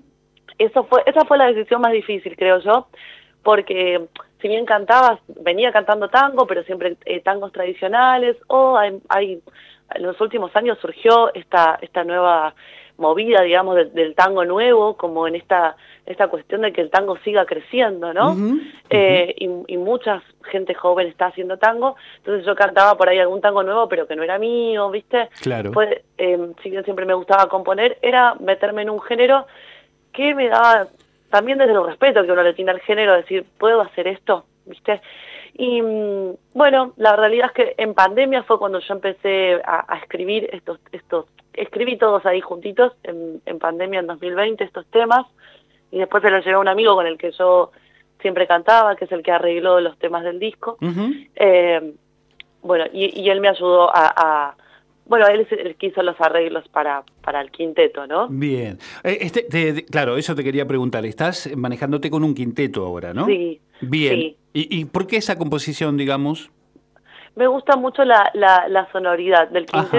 [0.58, 2.88] eso fue esa fue la decisión más difícil creo yo
[3.44, 4.08] porque
[4.42, 9.42] si bien cantaba venía cantando tango pero siempre eh, tangos tradicionales o hay, hay-
[9.96, 12.54] en los últimos años surgió esta esta nueva
[13.00, 17.18] movida digamos del, del tango nuevo como en esta esta cuestión de que el tango
[17.24, 18.36] siga creciendo no
[18.92, 23.40] Eh, y, y mucha gente joven está haciendo tango entonces yo cantaba por ahí algún
[23.40, 25.72] tango nuevo pero que no era mío viste Claro.
[25.72, 29.46] fue, eh, si bien siempre me gustaba componer, era meterme en un género
[30.12, 30.88] que me daba,
[31.30, 34.44] también desde el respeto que uno le tiene al género, decir, ¿puedo hacer esto?
[34.70, 35.02] ¿Viste?
[35.56, 39.98] Y mm, bueno, la realidad es que en pandemia fue cuando yo empecé a, a
[39.98, 45.26] escribir estos, estos, escribí todos ahí juntitos en, en pandemia en 2020 estos temas
[45.92, 47.72] y después se los llevé a un amigo con el que yo
[48.22, 50.78] siempre cantaba, que es el que arregló los temas del disco.
[51.36, 51.94] Eh,
[52.62, 54.56] bueno, y, y él me ayudó a, a-
[55.10, 58.28] bueno, él es el que hizo los arreglos para, para el quinteto, ¿no?
[58.30, 58.78] Bien.
[59.04, 61.06] Eh, Este, te- te- claro, eso te quería preguntar.
[61.06, 63.26] Estás manejándote con un quinteto ahora, ¿no?
[63.26, 64.16] Sí, Bien.
[64.16, 64.38] sí.
[64.54, 66.50] ¿Y, ¿Y por qué esa composición, digamos?
[67.36, 69.90] Me gusta mucho la, la, la sonoridad del Ajá.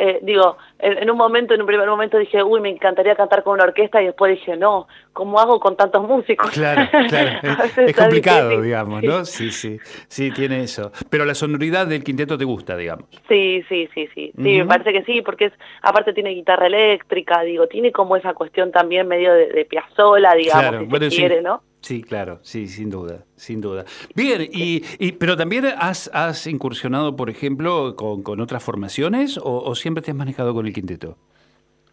[0.00, 3.42] Eh, digo, en, en un momento, en un primer momento dije, uy, me encantaría cantar
[3.42, 6.50] con una orquesta y después dije, no, ¿cómo hago con tantos músicos?
[6.52, 7.40] Claro, claro.
[7.84, 8.64] Es, complicado, difícil.
[8.64, 9.24] digamos, ¿no?
[9.24, 9.78] Sí, sí.
[10.06, 10.92] Sí, tiene eso.
[11.10, 13.06] Pero la sonoridad del quinteto te gusta, digamos.
[13.28, 14.32] Sí, sí, sí, sí.
[14.36, 18.34] Sí, me parece que sí, porque es, aparte tiene guitarra eléctrica, digo, tiene como esa
[18.34, 21.16] cuestión también medio de, de Piazzolla, digamos, Claro, si se sí.
[21.16, 21.62] quiere, ¿no?
[21.80, 23.84] Sí, claro, sí, sin duda, sin duda.
[24.14, 29.62] Bien, y, y- pero también has, has incursionado, por ejemplo, con, con otras formaciones o,
[29.62, 31.16] o siempre te has manejado con el quinteto?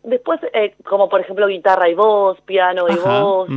[0.03, 3.49] Después, eh, como por ejemplo guitarra y voz, piano y Ajá, voz.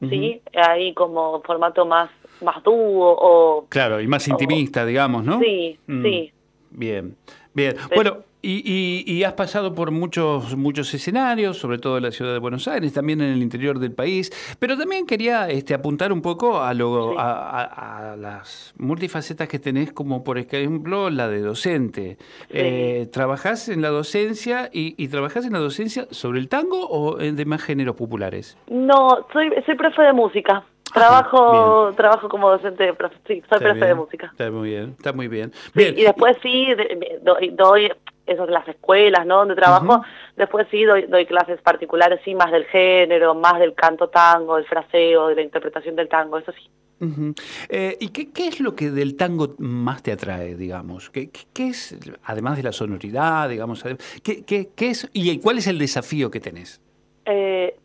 [0.00, 0.42] ¿sí?
[0.54, 2.10] Ahí como formato más,
[2.42, 3.66] más dúo o...
[3.68, 5.40] Claro, y más intimista, digamos, ¿no?
[5.40, 6.02] Sí, Mm.
[6.02, 6.32] sí.
[6.70, 7.16] Bien,
[7.54, 7.76] bien.
[7.94, 8.62] Bueno, y,
[9.06, 12.68] y- y has pasado por muchos, muchos escenarios, sobre todo en la ciudad de Buenos
[12.68, 16.74] Aires, también en el interior del país, pero también quería este, apuntar un poco a,
[16.74, 22.18] lo, a, a- a las multifacetas que tenés, como por ejemplo la de docente.
[22.50, 27.20] Eh, ¿Trabajás en la docencia y, y trabajás en la docencia sobre el tango o
[27.20, 28.58] en demás géneros populares?
[28.68, 30.64] No, soy, soy profe de música.
[30.92, 34.26] Trabajo trabajo como docente de profe, sí, soy profe de música.
[34.30, 35.50] Está muy bien, está muy bien.
[35.52, 36.66] Sí, Bien, y después sí,
[37.22, 37.90] doy, doy
[38.26, 39.38] esas las escuelas, ¿no?
[39.38, 40.02] Donde trabajo,
[40.36, 44.64] después sí doy, doy clases particulares, sí, más del género, más del canto tango, del
[44.66, 46.68] fraseo, de la interpretación del tango, eso sí.
[47.68, 51.10] Eh, ¿Y qué, qué es lo que del tango más te atrae, digamos?
[51.10, 55.38] ¿Qué, qué- qué es, además de la sonoridad, digamos, ade- qué, qué- qué es y
[55.40, 56.80] cuál es el desafío que tenés?
[57.26, 57.76] Eh,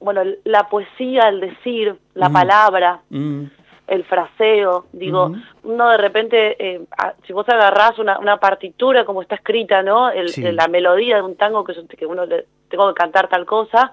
[0.00, 2.32] bueno, la poesía, el decir, la Mm.
[2.32, 3.44] palabra, Mm,
[3.88, 5.30] el fraseo, digo,
[5.62, 6.80] uno de repente, eh,
[7.26, 10.10] si vos agarrás una, una partitura como está escrita, ¿no?
[10.10, 10.42] El- Sí.
[10.42, 13.92] la melodía de un tango que, yo- que uno le tengo que cantar tal cosa,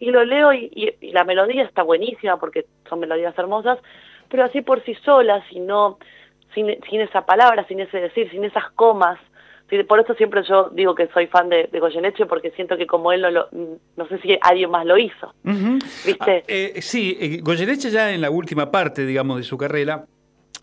[0.00, 3.78] y lo leo y, y- y la melodía está buenísima porque son melodías hermosas,
[4.30, 5.98] pero así por sí sola, si no,
[6.54, 9.18] sin, sin esa palabra, sin ese decir, sin esas comas,
[9.88, 13.12] por eso siempre yo digo que soy fan de, de Goyeneche porque siento que como
[13.12, 15.34] él no lo, no sé si alguien más lo hizo.
[15.42, 16.44] ¿viste?
[16.46, 20.06] Eh, sí, eh, Goyeneche ya en la última parte, digamos, de su carrera,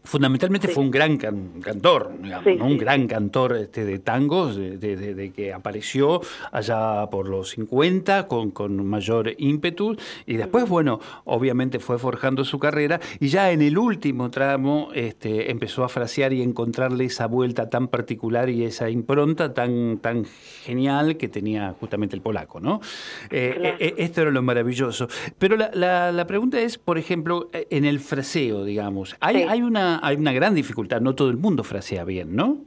[0.05, 2.65] Fundamentalmente fue un gran can- cantor, digamos, Sí, ¿no?
[2.65, 6.19] un gran cantor este, de tangos, de, de- que apareció
[6.51, 9.95] allá por los 50 con, con mayor ímpetu
[10.25, 15.49] y después, bueno, obviamente fue forjando su carrera y ya en el último tramo este,
[15.51, 20.25] empezó a frasear y encontrarle esa vuelta tan particular y esa impronta tan, tan
[20.63, 22.81] genial que tenía justamente el polaco, ¿no?
[23.29, 23.77] Eh, Claro.
[23.79, 25.07] eh, esto era lo maravilloso.
[25.39, 29.43] Pero la, la- la pregunta es, por ejemplo, eh, en el fraseo, digamos, hay, Sí.
[29.47, 32.57] hay, una, hay una gran dificultad, no todo el mundo frasea bien, ¿no?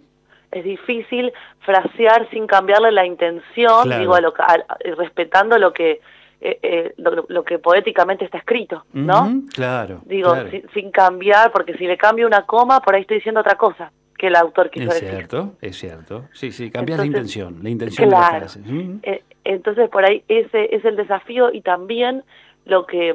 [0.53, 4.01] es difícil frasear sin cambiarle la intención, Claro.
[4.01, 6.01] digo, a lo, a- respetando lo que
[6.41, 9.43] eh, eh, lo, lo que poéticamente está escrito, ¿no?
[9.55, 10.01] Claro.
[10.07, 10.51] Digo, claro.
[10.51, 13.91] sin, sin cambiar, porque si le cambio una coma, por ahí estoy diciendo otra cosa
[14.16, 15.09] que el autor quiso Es decir.
[15.11, 16.24] cierto, es cierto.
[16.33, 18.61] Sí, sí, cambias la intención, la intención de la frase.
[19.03, 22.22] Eh, entonces por ahí ese es el desafío y también
[22.66, 23.14] lo que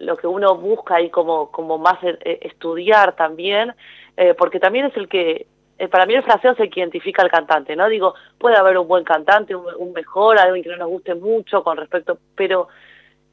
[0.00, 3.74] lo que uno busca ahí como como más eh, estudiar también
[4.16, 5.46] eh, porque también es el que
[5.78, 9.04] eh, para mí el fraseo que identifica al cantante no digo puede haber un buen
[9.04, 12.68] cantante un, mejor alguien que no nos guste mucho con respecto pero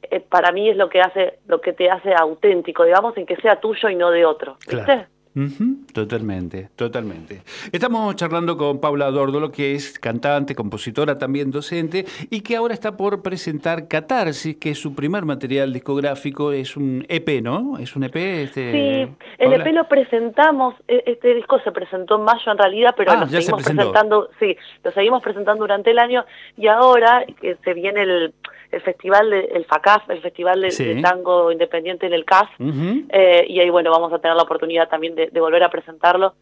[0.02, 3.36] eh, para mí es lo que hace lo que te hace auténtico digamos en que
[3.36, 5.06] sea tuyo y no de otro ¿viste?
[5.36, 7.42] Ujú, Totalmente, totalmente.
[7.70, 12.96] Estamos charlando con Paula Dórdolo, que es cantante, compositora, también docente, y que ahora está
[12.96, 17.78] por presentar Catarsis, que es su primer material discográfico, es un EP, ¿no?
[17.78, 19.56] Es un EP, este, Sí, el Paula?
[19.64, 23.26] EP lo presentamos, e- este disco se presentó en mayo en realidad, pero Ah, lo
[23.28, 26.24] seguimos presentando, sí, lo seguimos presentando durante el año
[26.56, 28.34] y ahora que se viene el,
[28.72, 30.84] el festival, de, el FACAF, el Festival de, Sí.
[30.84, 34.88] de Tango Independiente en el CAF, eh, y ahí bueno, vamos a tener la oportunidad
[34.88, 36.34] también de, de volver a presentarlo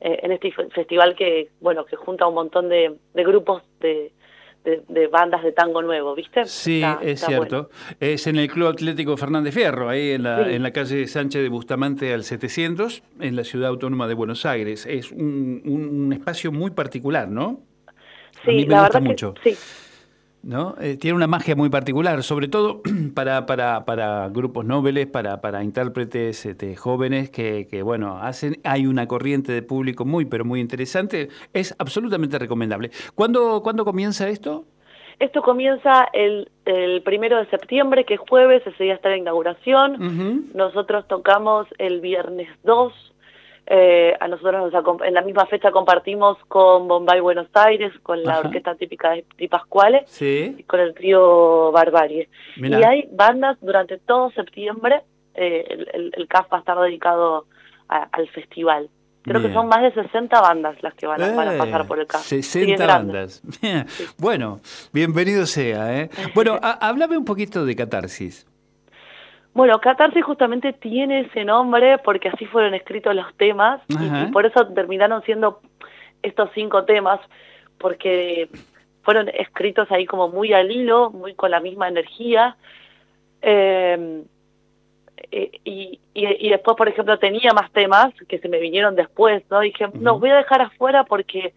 [0.00, 4.12] eh, en este fe- festival que, bueno, que junta un montón de, de grupos de,
[4.64, 6.44] de, de bandas de tango nuevo, ¿viste?
[6.44, 7.68] Sí, Está- es está bueno.
[7.68, 7.70] cierto.
[8.00, 10.54] Es en el Club Atlético Fernández Fierro, ahí en la, Sí.
[10.54, 14.84] en la calle Sánchez de Bustamante al 700, en la ciudad autónoma de Buenos Aires.
[14.86, 17.60] Es un, un- un espacio muy particular, ¿no?
[18.44, 19.34] Sí, a mí me la gusta verdad mucho.
[19.34, 19.58] que sí.
[20.46, 20.76] ¿No?
[20.80, 22.80] Eh, tiene una magia muy particular, sobre todo
[23.14, 28.86] para, para, para grupos nobles, para, para intérpretes este, jóvenes que, que, bueno, hacen, hay
[28.86, 32.90] una corriente de público muy, pero muy interesante, es absolutamente recomendable.
[33.14, 34.64] ¿Cuándo, ¿cuándo comienza esto?
[35.18, 40.50] Esto comienza el, el primero de septiembre, que es jueves, ese día está la inauguración.
[40.54, 42.92] Nosotros tocamos el viernes 2.
[43.66, 48.34] Eh, a nosotros nos en la misma fecha compartimos con Bombay Buenos Aires, con la
[48.34, 48.40] Ajá.
[48.48, 50.54] orquesta típica de Di Pascuale Sí.
[50.58, 52.28] y con el trío Barbarie.
[52.58, 52.78] Mirá.
[52.80, 55.02] Y hay bandas durante todo septiembre,
[55.34, 57.46] eh, el, el, el CAF va a estar dedicado
[57.88, 58.88] a- al festival.
[59.22, 59.50] Creo Bien.
[59.50, 61.98] que son más de 60 bandas las que van a, van a Eh, pasar por
[61.98, 62.22] el CAF.
[62.22, 63.12] Sí, es 60 grande.
[63.12, 63.42] bandas.
[64.18, 64.60] Bueno,
[64.92, 66.00] bienvenido sea.
[66.00, 66.10] ¿eh?
[66.34, 68.46] Bueno, háblame un poquito de Catarsis.
[69.56, 74.66] Bueno, Catarsis justamente tiene ese nombre porque así fueron escritos los temas y- por eso
[74.68, 75.60] terminaron siendo
[76.22, 77.20] estos cinco temas
[77.78, 78.50] porque
[79.02, 82.56] fueron escritos ahí como muy al hilo, muy con la misma energía.
[83.40, 84.24] Eh,
[85.30, 89.42] eh, y, y, y después, por ejemplo, tenía más temas que se me vinieron después,
[89.50, 89.60] ¿no?
[89.60, 91.54] dije, no, voy a dejar afuera porque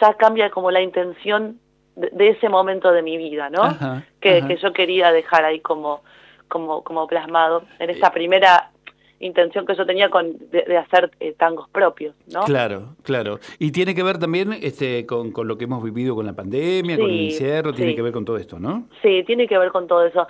[0.00, 1.60] ya cambia como la intención
[1.94, 3.62] de, de ese momento de mi vida, ¿no?
[3.62, 4.48] Ajá, que, ajá.
[4.48, 6.02] que yo quería dejar ahí como,
[6.48, 7.92] como, como plasmado en Eh.
[7.92, 8.70] esta primera
[9.20, 12.42] intención que yo tenía con de, de hacer eh, tangos propios, ¿no?
[12.42, 13.40] Claro, claro.
[13.58, 16.96] Y tiene que ver también este, con, con lo que hemos vivido con la pandemia,
[16.96, 17.96] con el encierro, tiene sí.
[17.96, 18.84] que ver con todo esto, ¿no?
[19.02, 20.26] Sí, tiene que ver con todo eso.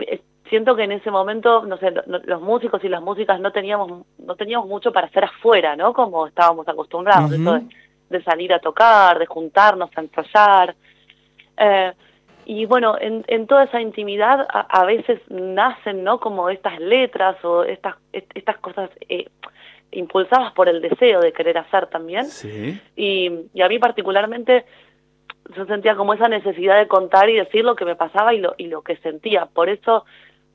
[0.00, 0.20] Eh,
[0.50, 4.04] Siento que en ese momento, no sé, no- los músicos y las músicas no teníamos
[4.18, 5.94] no teníamos mucho para hacer afuera, ¿no?
[5.94, 7.62] Como estábamos acostumbrados, eso de,
[8.10, 10.74] de salir a tocar, de juntarnos a ensayar.
[11.56, 11.92] Eh,
[12.44, 16.18] y bueno, en, en toda esa intimidad a, a veces nacen, ¿no?
[16.20, 19.28] Como estas letras o estas est- estas cosas eh,
[19.90, 22.24] impulsadas por el deseo de querer hacer también.
[22.24, 22.80] Sí.
[22.96, 24.64] Y, y a mí particularmente
[25.56, 28.54] yo sentía como esa necesidad de contar y decir lo que me pasaba y lo,
[28.56, 29.46] y lo que sentía.
[29.46, 30.04] Por eso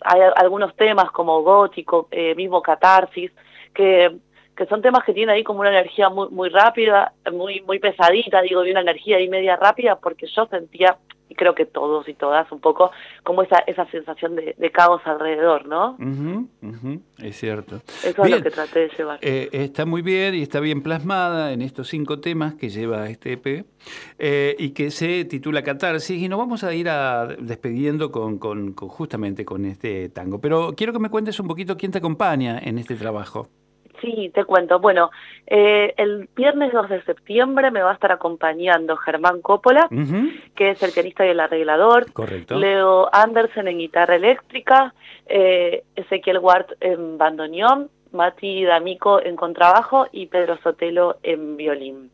[0.02, 3.32] hay algunos temas como gótico, eh, mismo catarsis,
[3.74, 4.16] que,
[4.56, 8.42] que son temas que tienen ahí como una energía muy, muy rápida, muy, muy pesadita,
[8.42, 10.98] digo, y una energía ahí media rápida, porque yo sentía,
[11.30, 12.92] y creo que todos y todas un poco,
[13.24, 15.92] como esa, esa sensación de, de caos alrededor, ¿no?
[16.00, 17.82] Ujú, ujú, Es cierto.
[18.04, 19.20] Eso es lo que traté de llevar.
[19.22, 23.34] Eh, está muy bien y está bien plasmada en estos cinco temas que lleva este
[23.34, 23.66] EP
[24.20, 28.74] eh, y que se titula Catarsis y nos vamos a ir a despidiendo con, con-
[28.74, 30.40] con- justamente con este tango.
[30.40, 33.50] Pero quiero que me cuentes un poquito quién te acompaña en este trabajo.
[34.02, 34.80] Sí, te cuento.
[34.80, 35.12] Bueno,
[35.46, 39.90] eh, el viernes 2 de septiembre me va a estar acompañando Germán Coppola,
[40.56, 42.58] que es el pianista y el arreglador, Correcto.
[42.58, 44.94] Leo Andersen en guitarra eléctrica,
[45.26, 52.12] eh, Ezequiel Ward en bandoneón Mati D'Amico en contrabajo y Pedro Sotelo en violín.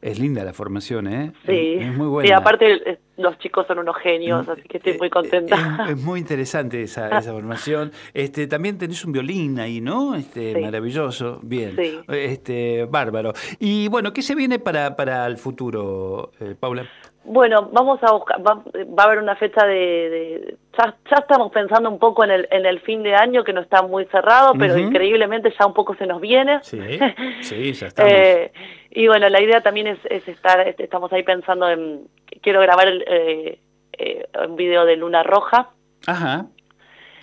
[0.00, 1.32] Es linda la formación, ¿eh?
[1.46, 2.26] Sí, Es, es muy buena.
[2.28, 5.84] sí aparte eh, los chicos son unos genios, así que estoy muy contenta.
[5.86, 7.92] Es, es muy interesante esa, esa formación.
[8.14, 10.14] Este, también tenés un violín ahí, ¿no?
[10.14, 10.60] Este, Sí.
[10.60, 11.74] Maravilloso, bien.
[11.76, 11.98] Sí.
[12.08, 13.32] Este, bárbaro.
[13.58, 16.86] Y bueno, ¿qué se viene para, para el futuro, eh, Paula?
[17.26, 21.50] Bueno, vamos a buscar, va, va a haber una fecha de, de- ya, ya estamos
[21.52, 24.52] pensando un poco en el, en el fin de año que no está muy cerrado,
[24.58, 26.58] pero increíblemente ya un poco se nos viene.
[26.62, 26.78] Sí,
[27.40, 28.12] sí, ya estamos.
[28.12, 28.52] Eh,
[28.90, 32.06] y bueno, la idea también es, es estar, este, estamos ahí pensando en,
[32.42, 33.58] quiero grabar el, eh,
[33.98, 35.70] eh, un video de Luna Roja.
[36.06, 36.46] Ajá.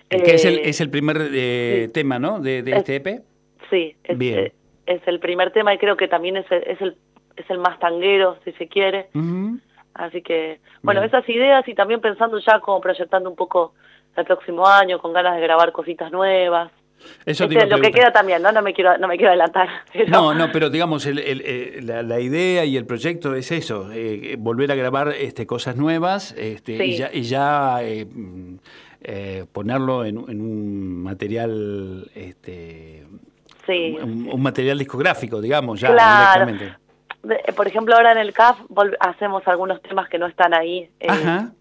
[0.10, 2.40] que es el, Eh, es el primer eh, tema, ¿no?
[2.40, 3.22] De, de Es- este EP.
[3.70, 4.40] Sí, es, Bien.
[4.40, 4.52] eh,
[4.86, 6.98] es el primer tema y creo que también es el, es el,
[7.38, 9.08] es el más tanguero, si se quiere.
[9.16, 9.60] Ujú.
[9.94, 11.10] Así que, bueno, Bien.
[11.14, 13.74] esas ideas y también pensando ya como proyectando un poco
[14.16, 16.72] el próximo año, con ganas de grabar cositas nuevas.
[17.26, 18.52] Eso te Este, lo que queda también, ¿no?
[18.52, 19.68] No me quiero, no me quiero adelantar.
[19.94, 23.52] pero- No, no, pero digamos, el- el- eh, la, la idea y el proyecto es
[23.52, 28.08] eso, eh, volver a grabar este, cosas nuevas este, y ya, y ya eh,
[29.02, 33.04] eh, ponerlo en, en un material, este,
[33.68, 33.98] sí.
[34.02, 36.46] un, un material discográfico, digamos, ya Claro.
[36.46, 36.83] directamente.
[37.24, 38.60] De- por ejemplo, ahora en el CAF
[39.00, 41.08] hacemos algunos temas que no están ahí, eh,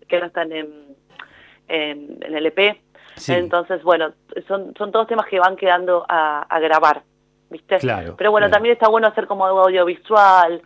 [0.08, 0.96] que no están en,
[1.68, 2.80] en, en el EP.
[3.16, 3.32] Sí.
[3.34, 4.12] Entonces, bueno,
[4.48, 7.02] son, son todos temas que van quedando a, a grabar,
[7.50, 7.78] ¿viste?
[7.78, 8.56] Claro, Pero bueno, claro.
[8.56, 10.62] también está bueno hacer como algo audiovisual.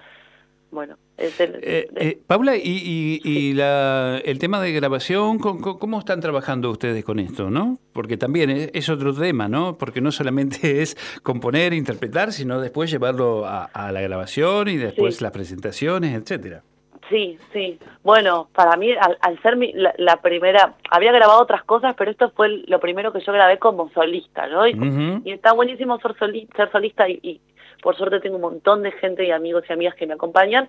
[0.71, 5.79] Bueno, es el- Eh, eh, Paula, y, y- y la- el tema de grabación, ¿cómo,
[5.79, 7.79] cómo- están trabajando ustedes con esto, no?
[7.93, 9.77] Porque también es, es otro tema, ¿no?
[9.79, 15.17] Porque no solamente es componer, interpretar, sino después llevarlo a, a la grabación y después
[15.17, 15.25] Sí.
[15.25, 16.63] las presentaciones, etcétera.
[17.09, 17.79] Sí, sí.
[18.03, 22.11] Bueno, para mí, al, al ser mi, la, la primera, había grabado otras cosas, pero
[22.11, 24.67] esto fue el- lo primero que yo grabé como solista, ¿no?
[24.67, 27.41] Y, está buenísimo ser, soli- ser solista y, y
[27.81, 30.69] por suerte tengo un montón de gente y amigos y amigas que me acompañan,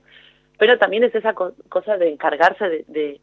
[0.58, 3.22] pero también es esa co- cosa de encargarse de, de,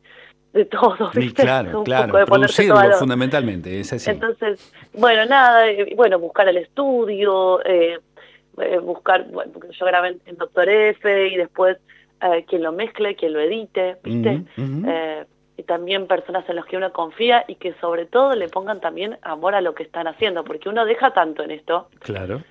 [0.53, 4.11] de todo, Y claro, Un claro, poco de producirlo todo fundamentalmente, es así.
[4.11, 7.99] Entonces, bueno, nada, eh, bueno, buscar el estudio, eh,
[8.59, 11.76] eh, buscar, bueno, porque yo grabé en, Doctor F y después
[12.22, 14.43] eh, quien lo mezcle, quien lo edite, ¿viste?
[14.57, 15.24] Eh,
[15.57, 19.18] y también personas en las que uno confía y que sobre todo le pongan también
[19.22, 22.43] amor a lo que están haciendo, porque uno deja tanto en esto Claro.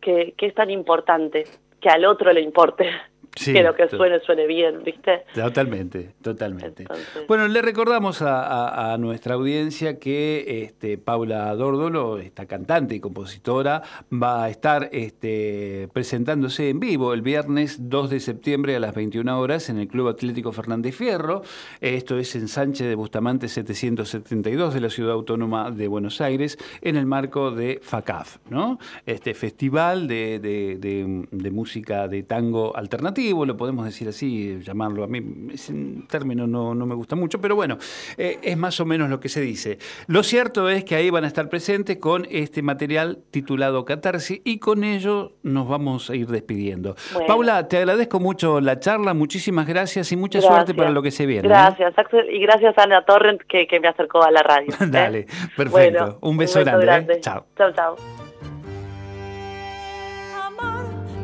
[0.00, 1.44] que, que es tan importante
[1.80, 2.88] que al otro le importe
[3.36, 5.24] Sí, que lo que suene suene bien, ¿viste?
[5.34, 6.84] Totalmente, totalmente.
[7.28, 13.00] Bueno, le recordamos a, a- a nuestra audiencia que este, Paula Dórdolo, esta cantante y
[13.00, 13.82] compositora,
[14.12, 19.38] va a estar este, presentándose en vivo el viernes 2 de septiembre a las 21
[19.38, 21.42] horas en el Club Atlético Fernández Fierro.
[21.82, 26.96] Esto es en Sánchez de Bustamante 772 de la Ciudad Autónoma de Buenos Aires, en
[26.96, 28.78] el marco de FACAF, ¿no?
[29.04, 35.04] Este festival de, de- de- de música de tango alternativo, lo podemos decir así, llamarlo.
[35.04, 35.22] A mí
[35.52, 35.74] ese
[36.08, 37.78] término no, no me gusta mucho, pero bueno,
[38.16, 39.78] eh, es más o menos lo que se dice.
[40.06, 44.58] Lo cierto es que ahí van a estar presentes con este material titulado Catarsis y
[44.58, 46.96] con ello nos vamos a ir despidiendo.
[47.12, 47.26] Bueno.
[47.26, 50.54] Paula, te agradezco mucho la charla, muchísimas gracias y mucha Gracias.
[50.54, 51.46] suerte para lo que se viene.
[51.46, 51.50] ¿eh?
[51.50, 54.68] Gracias, Axel, y gracias a Ana Torrent que, que me acercó a la radio.
[54.80, 54.86] ¿eh?
[54.86, 55.70] Dale, perfecto.
[55.70, 57.14] Bueno, un beso grande.
[57.14, 57.20] ¿eh?
[57.20, 57.46] Chao.
[57.56, 57.96] Chao, chao.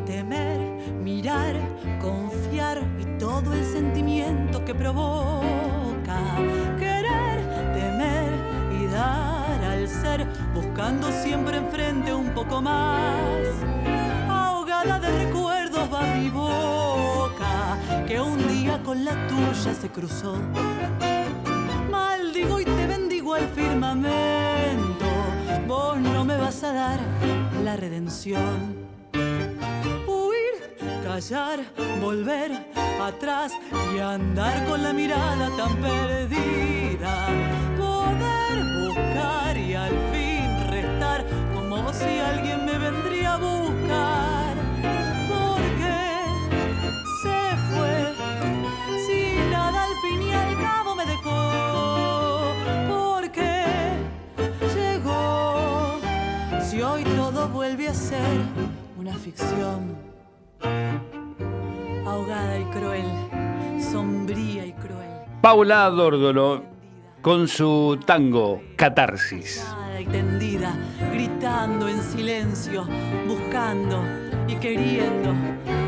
[0.07, 0.59] temer,
[1.03, 1.55] mirar,
[2.55, 6.19] y todo el sentimiento que provoca.
[6.79, 7.41] Querer,
[7.73, 8.31] temer
[8.79, 13.47] y dar al ser, buscando siempre enfrente un poco más.
[14.29, 20.37] Ahogada de recuerdos va mi boca, que un día con la tuya se cruzó.
[21.91, 25.07] Maldigo y te bendigo al firmamento,
[25.67, 27.01] vos no me vas a dar
[27.65, 28.83] la redención
[31.03, 31.61] callar,
[32.01, 32.53] volver
[33.01, 33.53] atrás
[33.95, 37.27] y andar con la mirada tan perdida.
[37.77, 44.55] Poder buscar y al fin restar como si alguien me vendría a buscar.
[45.29, 45.95] Porque
[47.23, 48.15] se fue,
[49.07, 52.55] si nada al fin y al cabo me dejó.
[52.89, 53.65] Porque
[54.75, 55.99] llegó,
[56.63, 58.41] si hoy todo vuelve a ser
[58.97, 60.12] una ficción
[62.07, 63.05] ahogada y cruel,
[63.81, 65.09] sombría y cruel.
[65.41, 66.63] Paula Dórdolo
[67.21, 69.65] con su tango Catarsis.
[70.01, 70.75] y tendida,
[71.13, 72.85] gritando en silencio,
[73.29, 74.03] buscando
[74.49, 75.33] y queriendo,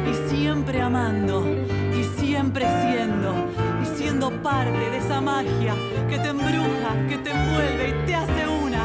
[0.09, 1.45] y siempre amando,
[1.93, 3.35] y siempre siendo,
[3.83, 5.75] y siendo parte de esa magia
[6.09, 8.85] que te embruja, que te envuelve y te hace una,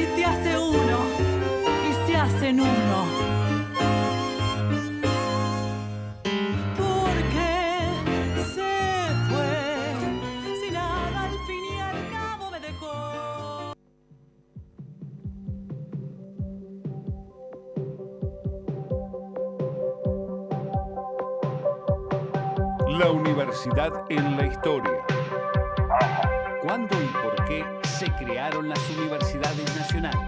[0.00, 0.98] y te hace uno,
[1.88, 3.09] y se hace en uno.
[23.00, 25.02] La universidad en la historia.
[26.62, 30.20] ¿Cuándo y por qué se crearon las universidades nacionales?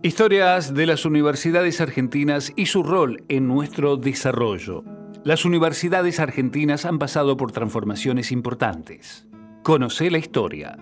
[0.00, 4.82] Historias de las universidades argentinas y su rol en nuestro desarrollo.
[5.24, 9.26] Las universidades argentinas han pasado por transformaciones importantes.
[9.62, 10.78] Conoce la historia.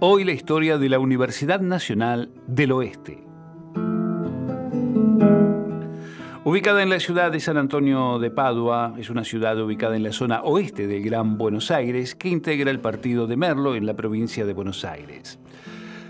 [0.00, 3.31] Hoy la historia de la Universidad Nacional del Oeste.
[6.44, 10.12] Ubicada en la ciudad de San Antonio de Padua, es una ciudad ubicada en la
[10.12, 14.44] zona oeste del Gran Buenos Aires que integra el partido de Merlo en la provincia
[14.44, 15.38] de Buenos Aires.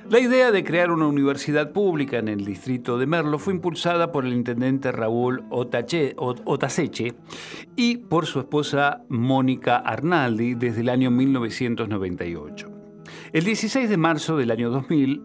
[0.08, 4.24] La idea de crear una universidad pública en el distrito de Merlo fue impulsada por
[4.24, 7.12] el intendente Raúl Otache- Ot- Otaseche
[7.76, 12.70] y por su esposa Mónica Arnaldi desde el año 1998.
[13.32, 15.22] El 16 de marzo del año 2000,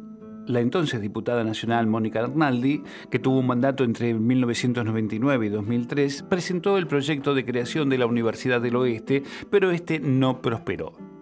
[0.47, 6.77] la entonces diputada nacional Mónica Arnaldi, que tuvo un mandato entre 1999 y 2003, presentó
[6.77, 11.16] el proyecto de creación de la Universidad del Oeste, pero este no prosperó.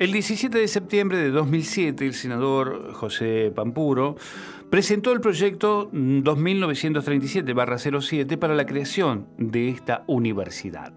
[0.00, 4.16] El 17 de septiembre de 2007, el senador José Pampuro
[4.70, 10.94] presentó el proyecto 2937-07 para la creación de esta universidad.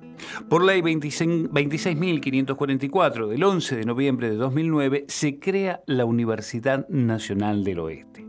[0.47, 7.65] Por ley 25 26.544 del 11 de noviembre de 2009 se crea la Universidad Nacional
[7.65, 8.25] del Oeste.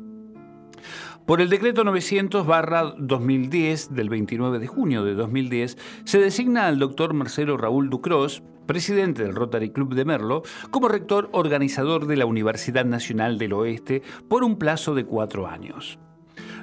[1.24, 7.56] Por el decreto 900-2010 del 29 de junio de 2010 se designa al doctor Marcelo
[7.56, 13.38] Raúl Ducros, presidente del Rotary Club de Merlo, como rector organizador de la Universidad Nacional
[13.38, 15.98] del Oeste por un plazo de cuatro años.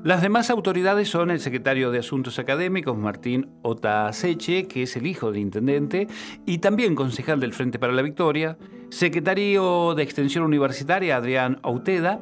[0.04, 5.32] Las demás autoridades son el secretario de Asuntos Académicos, Martín Otaseche, que es el hijo
[5.32, 6.08] del intendente,
[6.46, 8.58] y también concejal del Frente para la Victoria,
[8.90, 12.20] secretario de Extensión Universitaria, Adrián Auteda,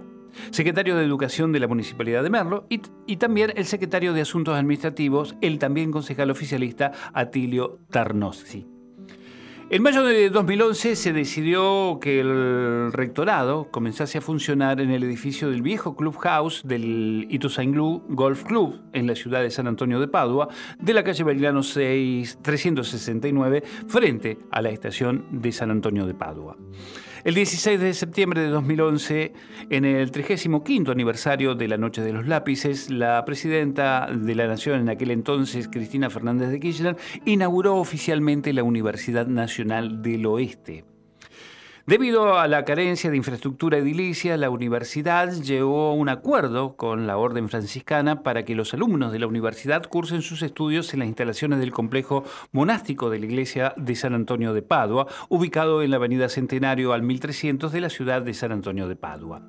[0.51, 4.55] secretario de Educación de la Municipalidad de Merlo y, y también el secretario de Asuntos
[4.55, 8.78] Administrativos, el también concejal oficialista Atilio Tarnossi.
[9.71, 15.51] En mayo de 2011 se decidió que el rectorado comenzase a funcionar en el edificio
[15.51, 20.49] del viejo clubhouse del Ituzaingó Golf Club en la ciudad de San Antonio de Padua,
[20.79, 26.57] de la calle Belgrano 6, 369, frente a la estación de San Antonio de Padua.
[27.25, 29.33] El 16 de septiembre de 2011,
[29.69, 34.79] en el 35 aniversario de la Noche de los Lápices, la presidenta de la Nación
[34.79, 36.95] en aquel entonces, Cristina Fernández de Kirchner,
[37.25, 40.85] inauguró oficialmente la Universidad Nacional del Oeste.
[41.89, 47.17] Debido a la carencia de infraestructura edilicia, la universidad llegó a un acuerdo con la
[47.17, 51.57] Orden Franciscana para que los alumnos de la universidad cursen sus estudios en las instalaciones
[51.57, 56.29] del complejo monástico de la iglesia de San Antonio de Padua, ubicado en la avenida
[56.29, 59.41] Centenario al 1300 de la ciudad de San Antonio de Padua.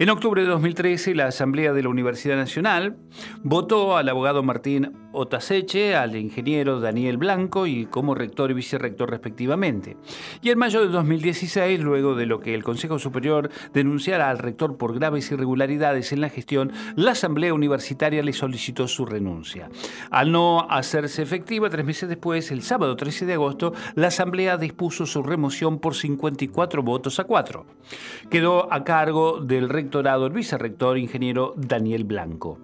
[0.00, 2.96] En octubre de 2013, la Asamblea de la Universidad Nacional
[3.44, 9.96] votó al abogado Martín Otaseche, al ingeniero Daniel Blanco y como rector y vicerrector respectivamente.
[10.42, 14.76] Y en mayo de 2016, luego de lo que el Consejo Superior denunciara al rector
[14.76, 19.68] por graves irregularidades en la gestión, la Asamblea Universitaria le solicitó su renuncia.
[20.10, 25.06] Al no hacerse efectiva, tres meses después, el sábado 13 de agosto, la Asamblea dispuso
[25.06, 27.66] su remoción por 54 votos a 4.
[28.30, 32.58] Quedó a cargo del rectorado el vicerrector ingeniero Daniel Blanco.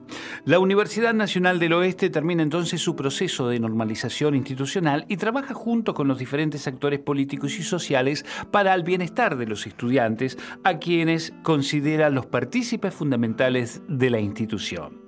[0.44, 5.94] La Universidad Nacional del Oeste termina entonces su proceso de normalización institucional y trabaja junto
[5.94, 9.01] con los diferentes actores políticos y sociales para el bienestar
[9.36, 15.01] de los estudiantes, a quienes considera los partícipes fundamentales de la institución.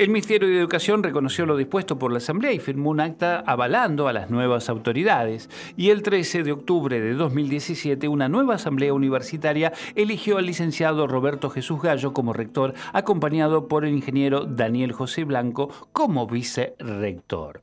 [0.00, 4.08] El Ministerio de Educación reconoció lo dispuesto por la Asamblea y firmó un acta avalando
[4.08, 5.50] a las nuevas autoridades.
[5.76, 11.50] Y el 13 de octubre de 2017, una nueva Asamblea Universitaria eligió al licenciado Roberto
[11.50, 17.60] Jesús Gallo como rector, acompañado por el ingeniero Daniel José Blanco como vicerrector.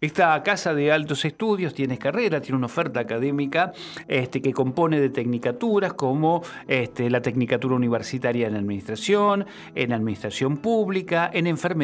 [0.00, 3.72] Esta casa de altos estudios tiene carrera, tiene una oferta académica
[4.08, 11.30] este, que compone de tecnicaturas como este, la Tecnicatura Universitaria en Administración, en Administración Pública,
[11.32, 11.75] en Enfermería,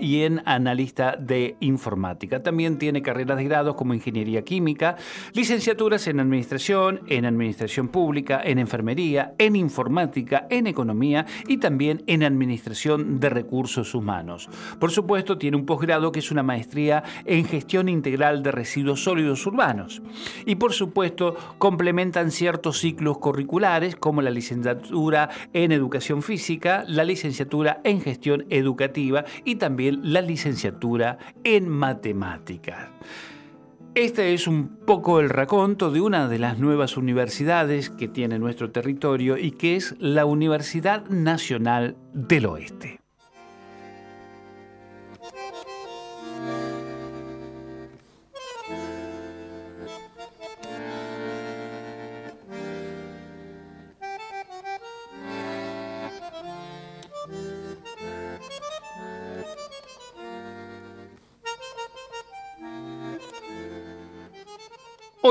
[0.00, 2.42] y en analista de informática.
[2.42, 4.96] También tiene carreras de grados como ingeniería química,
[5.32, 12.24] licenciaturas en administración, en administración pública, en enfermería, en informática, en economía y también en
[12.24, 14.50] administración de recursos humanos.
[14.78, 19.46] Por supuesto, tiene un posgrado que es una maestría en gestión integral de residuos sólidos
[19.46, 20.02] urbanos.
[20.44, 27.80] Y por supuesto, complementan ciertos ciclos curriculares como la licenciatura en educación física, la licenciatura
[27.84, 32.88] en gestión educativa y también la licenciatura en matemáticas.
[33.94, 38.70] Este es un poco el raconto de una de las nuevas universidades que tiene nuestro
[38.70, 43.00] territorio y que es la Universidad Nacional del Oeste.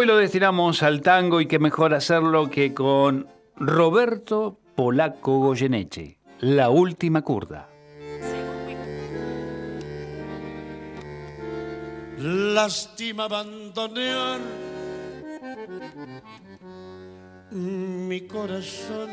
[0.08, 3.28] Lo destinamos al tango y qué mejor hacerlo que con
[3.58, 7.68] Roberto Polaco Goyeneche, La Última Curda.
[12.20, 14.39] Lástima abandonar
[17.51, 19.10] mi corazón.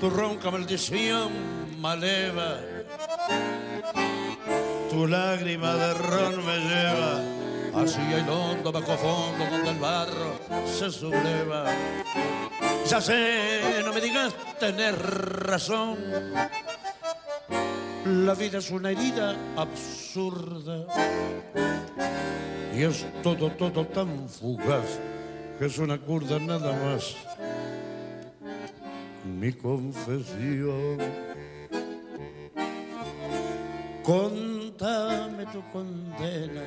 [0.00, 1.32] Tu ronca maldición
[1.80, 2.60] maleva,
[4.88, 10.90] tu lágrima de ron me lleva hacia el hondo bajo fondo donde el barro se
[10.90, 11.66] subleva.
[12.86, 15.98] Ya sé, no me digas tener razón.
[18.04, 20.86] La vida es una herida absurda
[22.74, 24.98] y es todo, todo tan fugaz
[25.58, 27.16] que es una curda nada más.
[29.24, 30.98] Mi confesión.
[34.02, 36.62] Contame tu condena.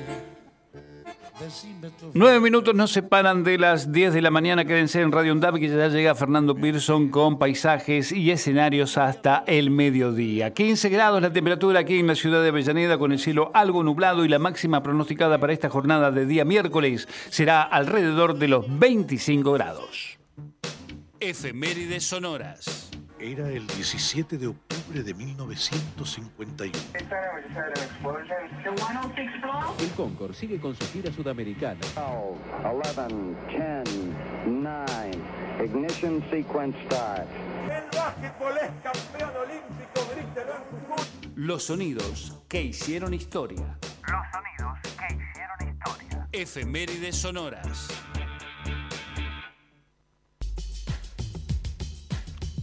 [2.14, 4.64] Nueve minutos nos separan de las 10 de la mañana.
[4.64, 9.70] Quédense en Radio Undab que ya llega Fernando Pearson con paisajes y escenarios hasta el
[9.70, 10.52] mediodía.
[10.52, 14.24] 15 grados la temperatura aquí en la ciudad de Avellaneda con el cielo algo nublado
[14.24, 19.52] y la máxima pronosticada para esta jornada de día miércoles será alrededor de los 25
[19.52, 20.18] grados.
[21.18, 22.90] Efemérides sonoras.
[23.18, 26.72] Era el 17 de octubre de 1951.
[29.78, 31.80] El Concord sigue con su gira sudamericana.
[31.96, 33.08] 11,
[33.48, 33.84] 10,
[34.46, 34.84] 9,
[35.64, 37.26] ignition sequence start.
[37.64, 41.32] El básquetbol es campeón olímpico, grítelo en.
[41.36, 43.78] Los sonidos que hicieron historia.
[44.06, 46.28] Los sonidos que hicieron historia.
[46.32, 47.88] Efemérides sonoras.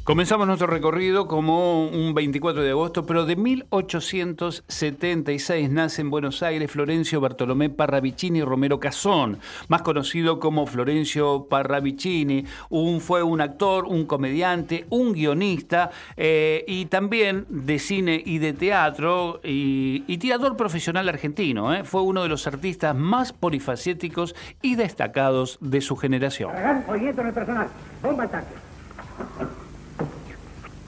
[0.10, 6.72] Comenzamos nuestro recorrido como un 24 de agosto, pero de 1876 nace en Buenos Aires
[6.72, 9.38] Florencio Bartolomé Parravicini Romero Casón,
[9.68, 12.43] más conocido como Florencio Parravicini.
[12.72, 18.53] Un, fue un actor, un comediante, un guionista eh, y también de cine y de
[18.53, 21.72] teatro y, y tirador profesional argentino.
[21.72, 21.84] eh.
[21.84, 24.34] Fue uno de los artistas más polifacéticos
[24.64, 26.51] y destacados de su generación.
[26.88, 27.68] Movimiento en el personal.
[28.01, 28.28] Bomba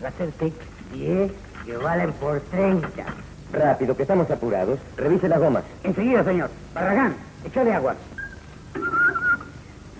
[0.10, 0.54] a ser tic
[0.94, 1.32] 10
[1.66, 2.88] que valen por 30.
[3.54, 4.80] Rápido, que estamos apurados.
[4.98, 5.64] Revise las gomas.
[5.84, 6.50] Enseguida, señor.
[6.74, 7.96] Barragán, échale agua.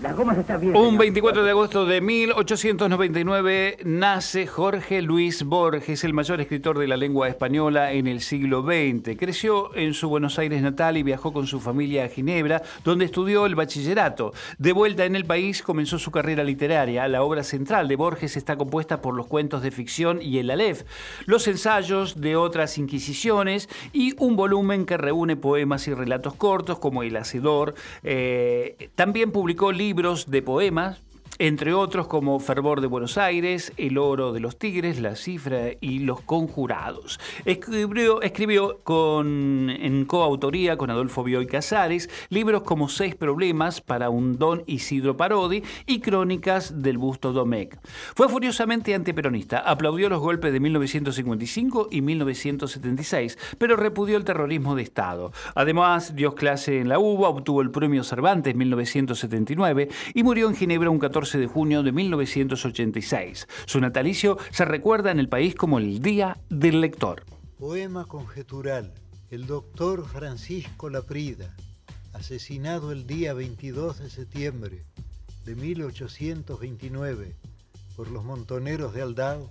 [0.02, 0.74] Las gomas están bien.
[0.74, 0.98] Un señor.
[0.98, 7.28] 24 de agosto de 1899 nace Jorge Luis Borges, el mayor escritor de la lengua
[7.28, 9.16] española en el siglo XX.
[9.16, 13.46] Creció en su Buenos Aires natal y viajó con su familia a Ginebra, donde estudió
[13.46, 14.32] el bachillerato.
[14.58, 17.06] De vuelta en el país comenzó su carrera literaria.
[17.06, 20.82] La obra central de Borges está compuesta por los cuentos de ficción y el Aleph,
[21.26, 27.04] los ensayos de otras inquisiciones y un volumen que reúne poemas y relatos cortos como
[27.04, 27.76] El Hacedor.
[28.02, 29.91] Eh, también publicó libros
[30.26, 31.02] de poemas,
[31.38, 36.00] entre otros como Fervor de Buenos Aires, El Oro de los Tigres, La Cifra y
[36.00, 37.18] Los Conjurados.
[37.44, 44.38] Escribió, escribió con, en coautoría con Adolfo Bioy Casares libros como Seis Problemas para un
[44.38, 47.78] Don Isidro Parodi y Crónicas del Busto Domecq.
[48.14, 54.82] Fue furiosamente antiperonista, aplaudió los golpes de 1955 y 1976, pero repudió el terrorismo de
[54.82, 55.32] Estado.
[55.54, 60.56] Además, dio clase en la UBA, obtuvo el premio Cervantes en 1979 y murió en
[60.56, 63.46] Ginebra un 14 de junio de 1986.
[63.66, 67.24] Su natalicio se recuerda en el país como el Día del Lector.
[67.58, 68.92] Poema conjetural.
[69.30, 71.54] El doctor Francisco Laprida,
[72.12, 74.82] asesinado el día 22 de septiembre
[75.44, 77.36] de 1829
[77.96, 79.50] por los montoneros de Aldao,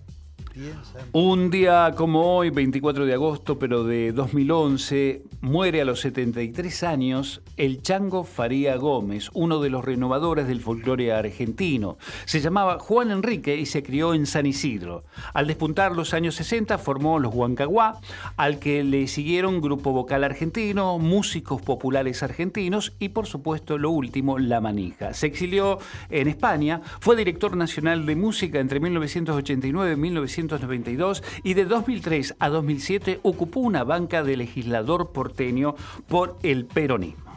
[1.14, 7.42] Un día como hoy, 24 de agosto, pero de 2011, muere a los 73 años
[7.58, 11.98] el Chango Faría Gómez, uno de los renovadores del folclore argentino.
[12.26, 15.04] Se llamaba Juan Enrique y se crió en San Isidro.
[15.34, 18.00] Al despuntar los años 60 formó los Huancaguá,
[18.36, 24.38] al que le siguieron grupo vocal argentino, músicos populares argentinos y por supuesto lo último,
[24.38, 25.14] La Manija.
[25.14, 25.80] Se exilió
[26.10, 29.96] en España, fue director nacional de música entre 1989
[30.28, 35.76] y 1992 y de 2003 a 2007 ocupó una banca de legislador porteño
[36.08, 37.32] por el peronismo.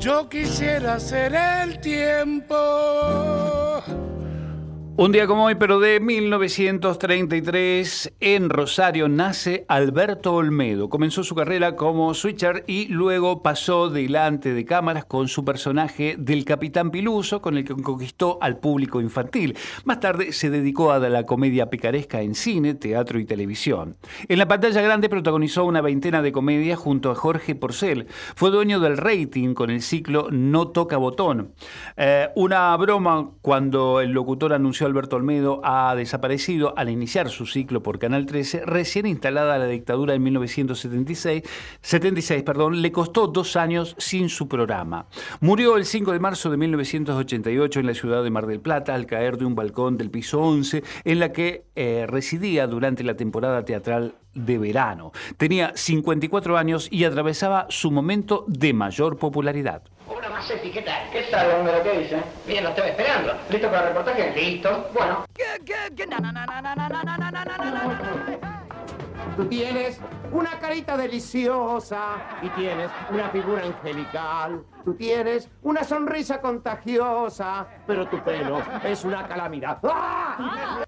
[0.00, 2.54] Yo quisiera ser el tiempo
[4.98, 10.88] un día como hoy, pero de 1933, en Rosario nace Alberto Olmedo.
[10.88, 16.46] Comenzó su carrera como switcher y luego pasó delante de cámaras con su personaje del
[16.46, 19.54] Capitán Piluso, con el que conquistó al público infantil.
[19.84, 23.98] Más tarde se dedicó a la comedia picaresca en cine, teatro y televisión.
[24.28, 28.06] En la pantalla grande protagonizó una veintena de comedias junto a Jorge Porcel.
[28.34, 31.52] Fue dueño del rating con el ciclo No Toca Botón.
[31.98, 37.82] Eh, una broma cuando el locutor anunció Alberto Olmedo ha desaparecido al iniciar su ciclo
[37.82, 41.42] por Canal 13, recién instalada la dictadura en 1976,
[41.80, 45.06] 76, perdón, le costó dos años sin su programa.
[45.40, 49.06] Murió el 5 de marzo de 1988 en la ciudad de Mar del Plata al
[49.06, 53.64] caer de un balcón del piso 11 en la que eh, residía durante la temporada
[53.64, 55.12] teatral de verano.
[55.36, 59.82] Tenía 54 años y atravesaba su momento de mayor popularidad.
[60.08, 61.08] Una más etiqueta.
[61.10, 61.74] ¿Qué tal, hombre?
[61.82, 62.22] ¿Qué dice?
[62.46, 63.32] Bien, lo estoy esperando.
[63.50, 64.32] ¿Listo para el reportaje?
[64.36, 64.88] Listo.
[64.94, 65.24] Bueno.
[69.36, 70.00] Tú tienes
[70.32, 74.62] una carita deliciosa y tienes una figura angelical.
[74.84, 79.78] Tú tienes una sonrisa contagiosa, pero tu pelo es una calamidad.
[79.82, 80.84] ¡Ah!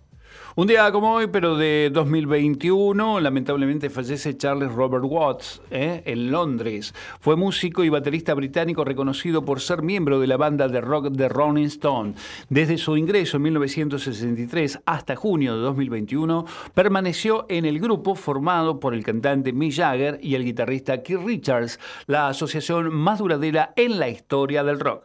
[0.59, 6.03] Un día como hoy, pero de 2021, lamentablemente fallece Charles Robert Watts ¿eh?
[6.05, 6.93] en Londres.
[7.21, 11.29] Fue músico y baterista británico reconocido por ser miembro de la banda de rock The
[11.29, 12.15] Rolling Stone.
[12.49, 16.45] Desde su ingreso en 1963 hasta junio de 2021,
[16.75, 21.79] permaneció en el grupo formado por el cantante Mick Jagger y el guitarrista Keith Richards,
[22.09, 25.05] la asociación más duradera en la historia del rock.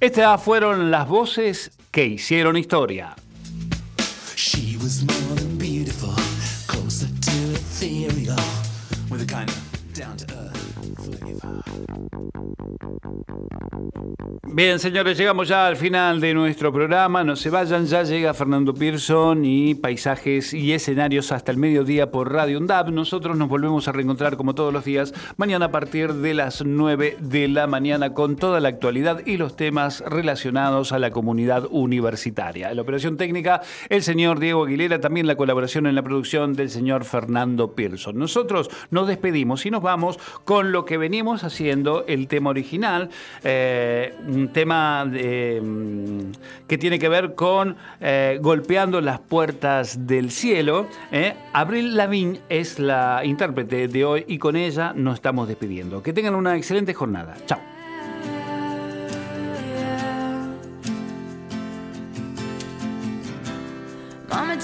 [0.00, 3.16] Estas fueron las voces que hicieron historia.
[4.34, 6.14] She was more than beautiful,
[6.66, 8.36] closer to ethereal,
[9.10, 9.65] with a kind of
[14.52, 17.24] Bien, señores, llegamos ya al final de nuestro programa.
[17.24, 22.32] No se vayan, ya llega Fernando Pearson y paisajes y escenarios hasta el mediodía por
[22.32, 22.90] Radio UNDAP.
[22.90, 27.16] Nosotros nos volvemos a reencontrar como todos los días mañana a partir de las 9
[27.20, 32.74] de la mañana con toda la actualidad y los temas relacionados a la comunidad universitaria.
[32.74, 37.04] La operación técnica, el señor Diego Aguilera, también la colaboración en la producción del señor
[37.04, 38.18] Fernando Pearson.
[38.18, 39.85] Nosotros nos despedimos y nos vamos
[40.44, 43.10] con lo que venimos haciendo, el tema original,
[43.44, 46.32] eh, un tema mm,
[46.66, 50.86] que tiene que ver con eh, golpeando las puertas del cielo.
[51.12, 51.34] Eh.
[51.52, 56.02] Abril Lavigne es la intérprete de hoy y con ella nos estamos despidiendo.
[56.02, 57.36] Que tengan una excelente jornada.
[57.46, 57.60] Chao.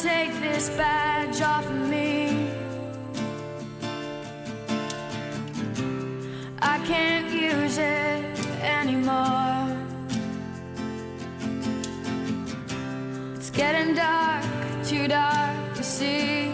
[0.02, 2.41] take this badge off me.
[6.64, 8.24] I can't use it
[8.62, 9.66] anymore.
[13.34, 14.44] It's getting dark,
[14.84, 16.52] too dark to see.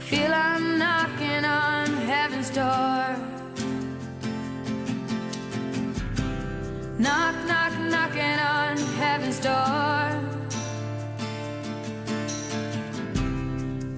[0.00, 3.06] Feel I'm knocking on heaven's door.
[6.98, 10.27] Knock, knock, knocking on heaven's door.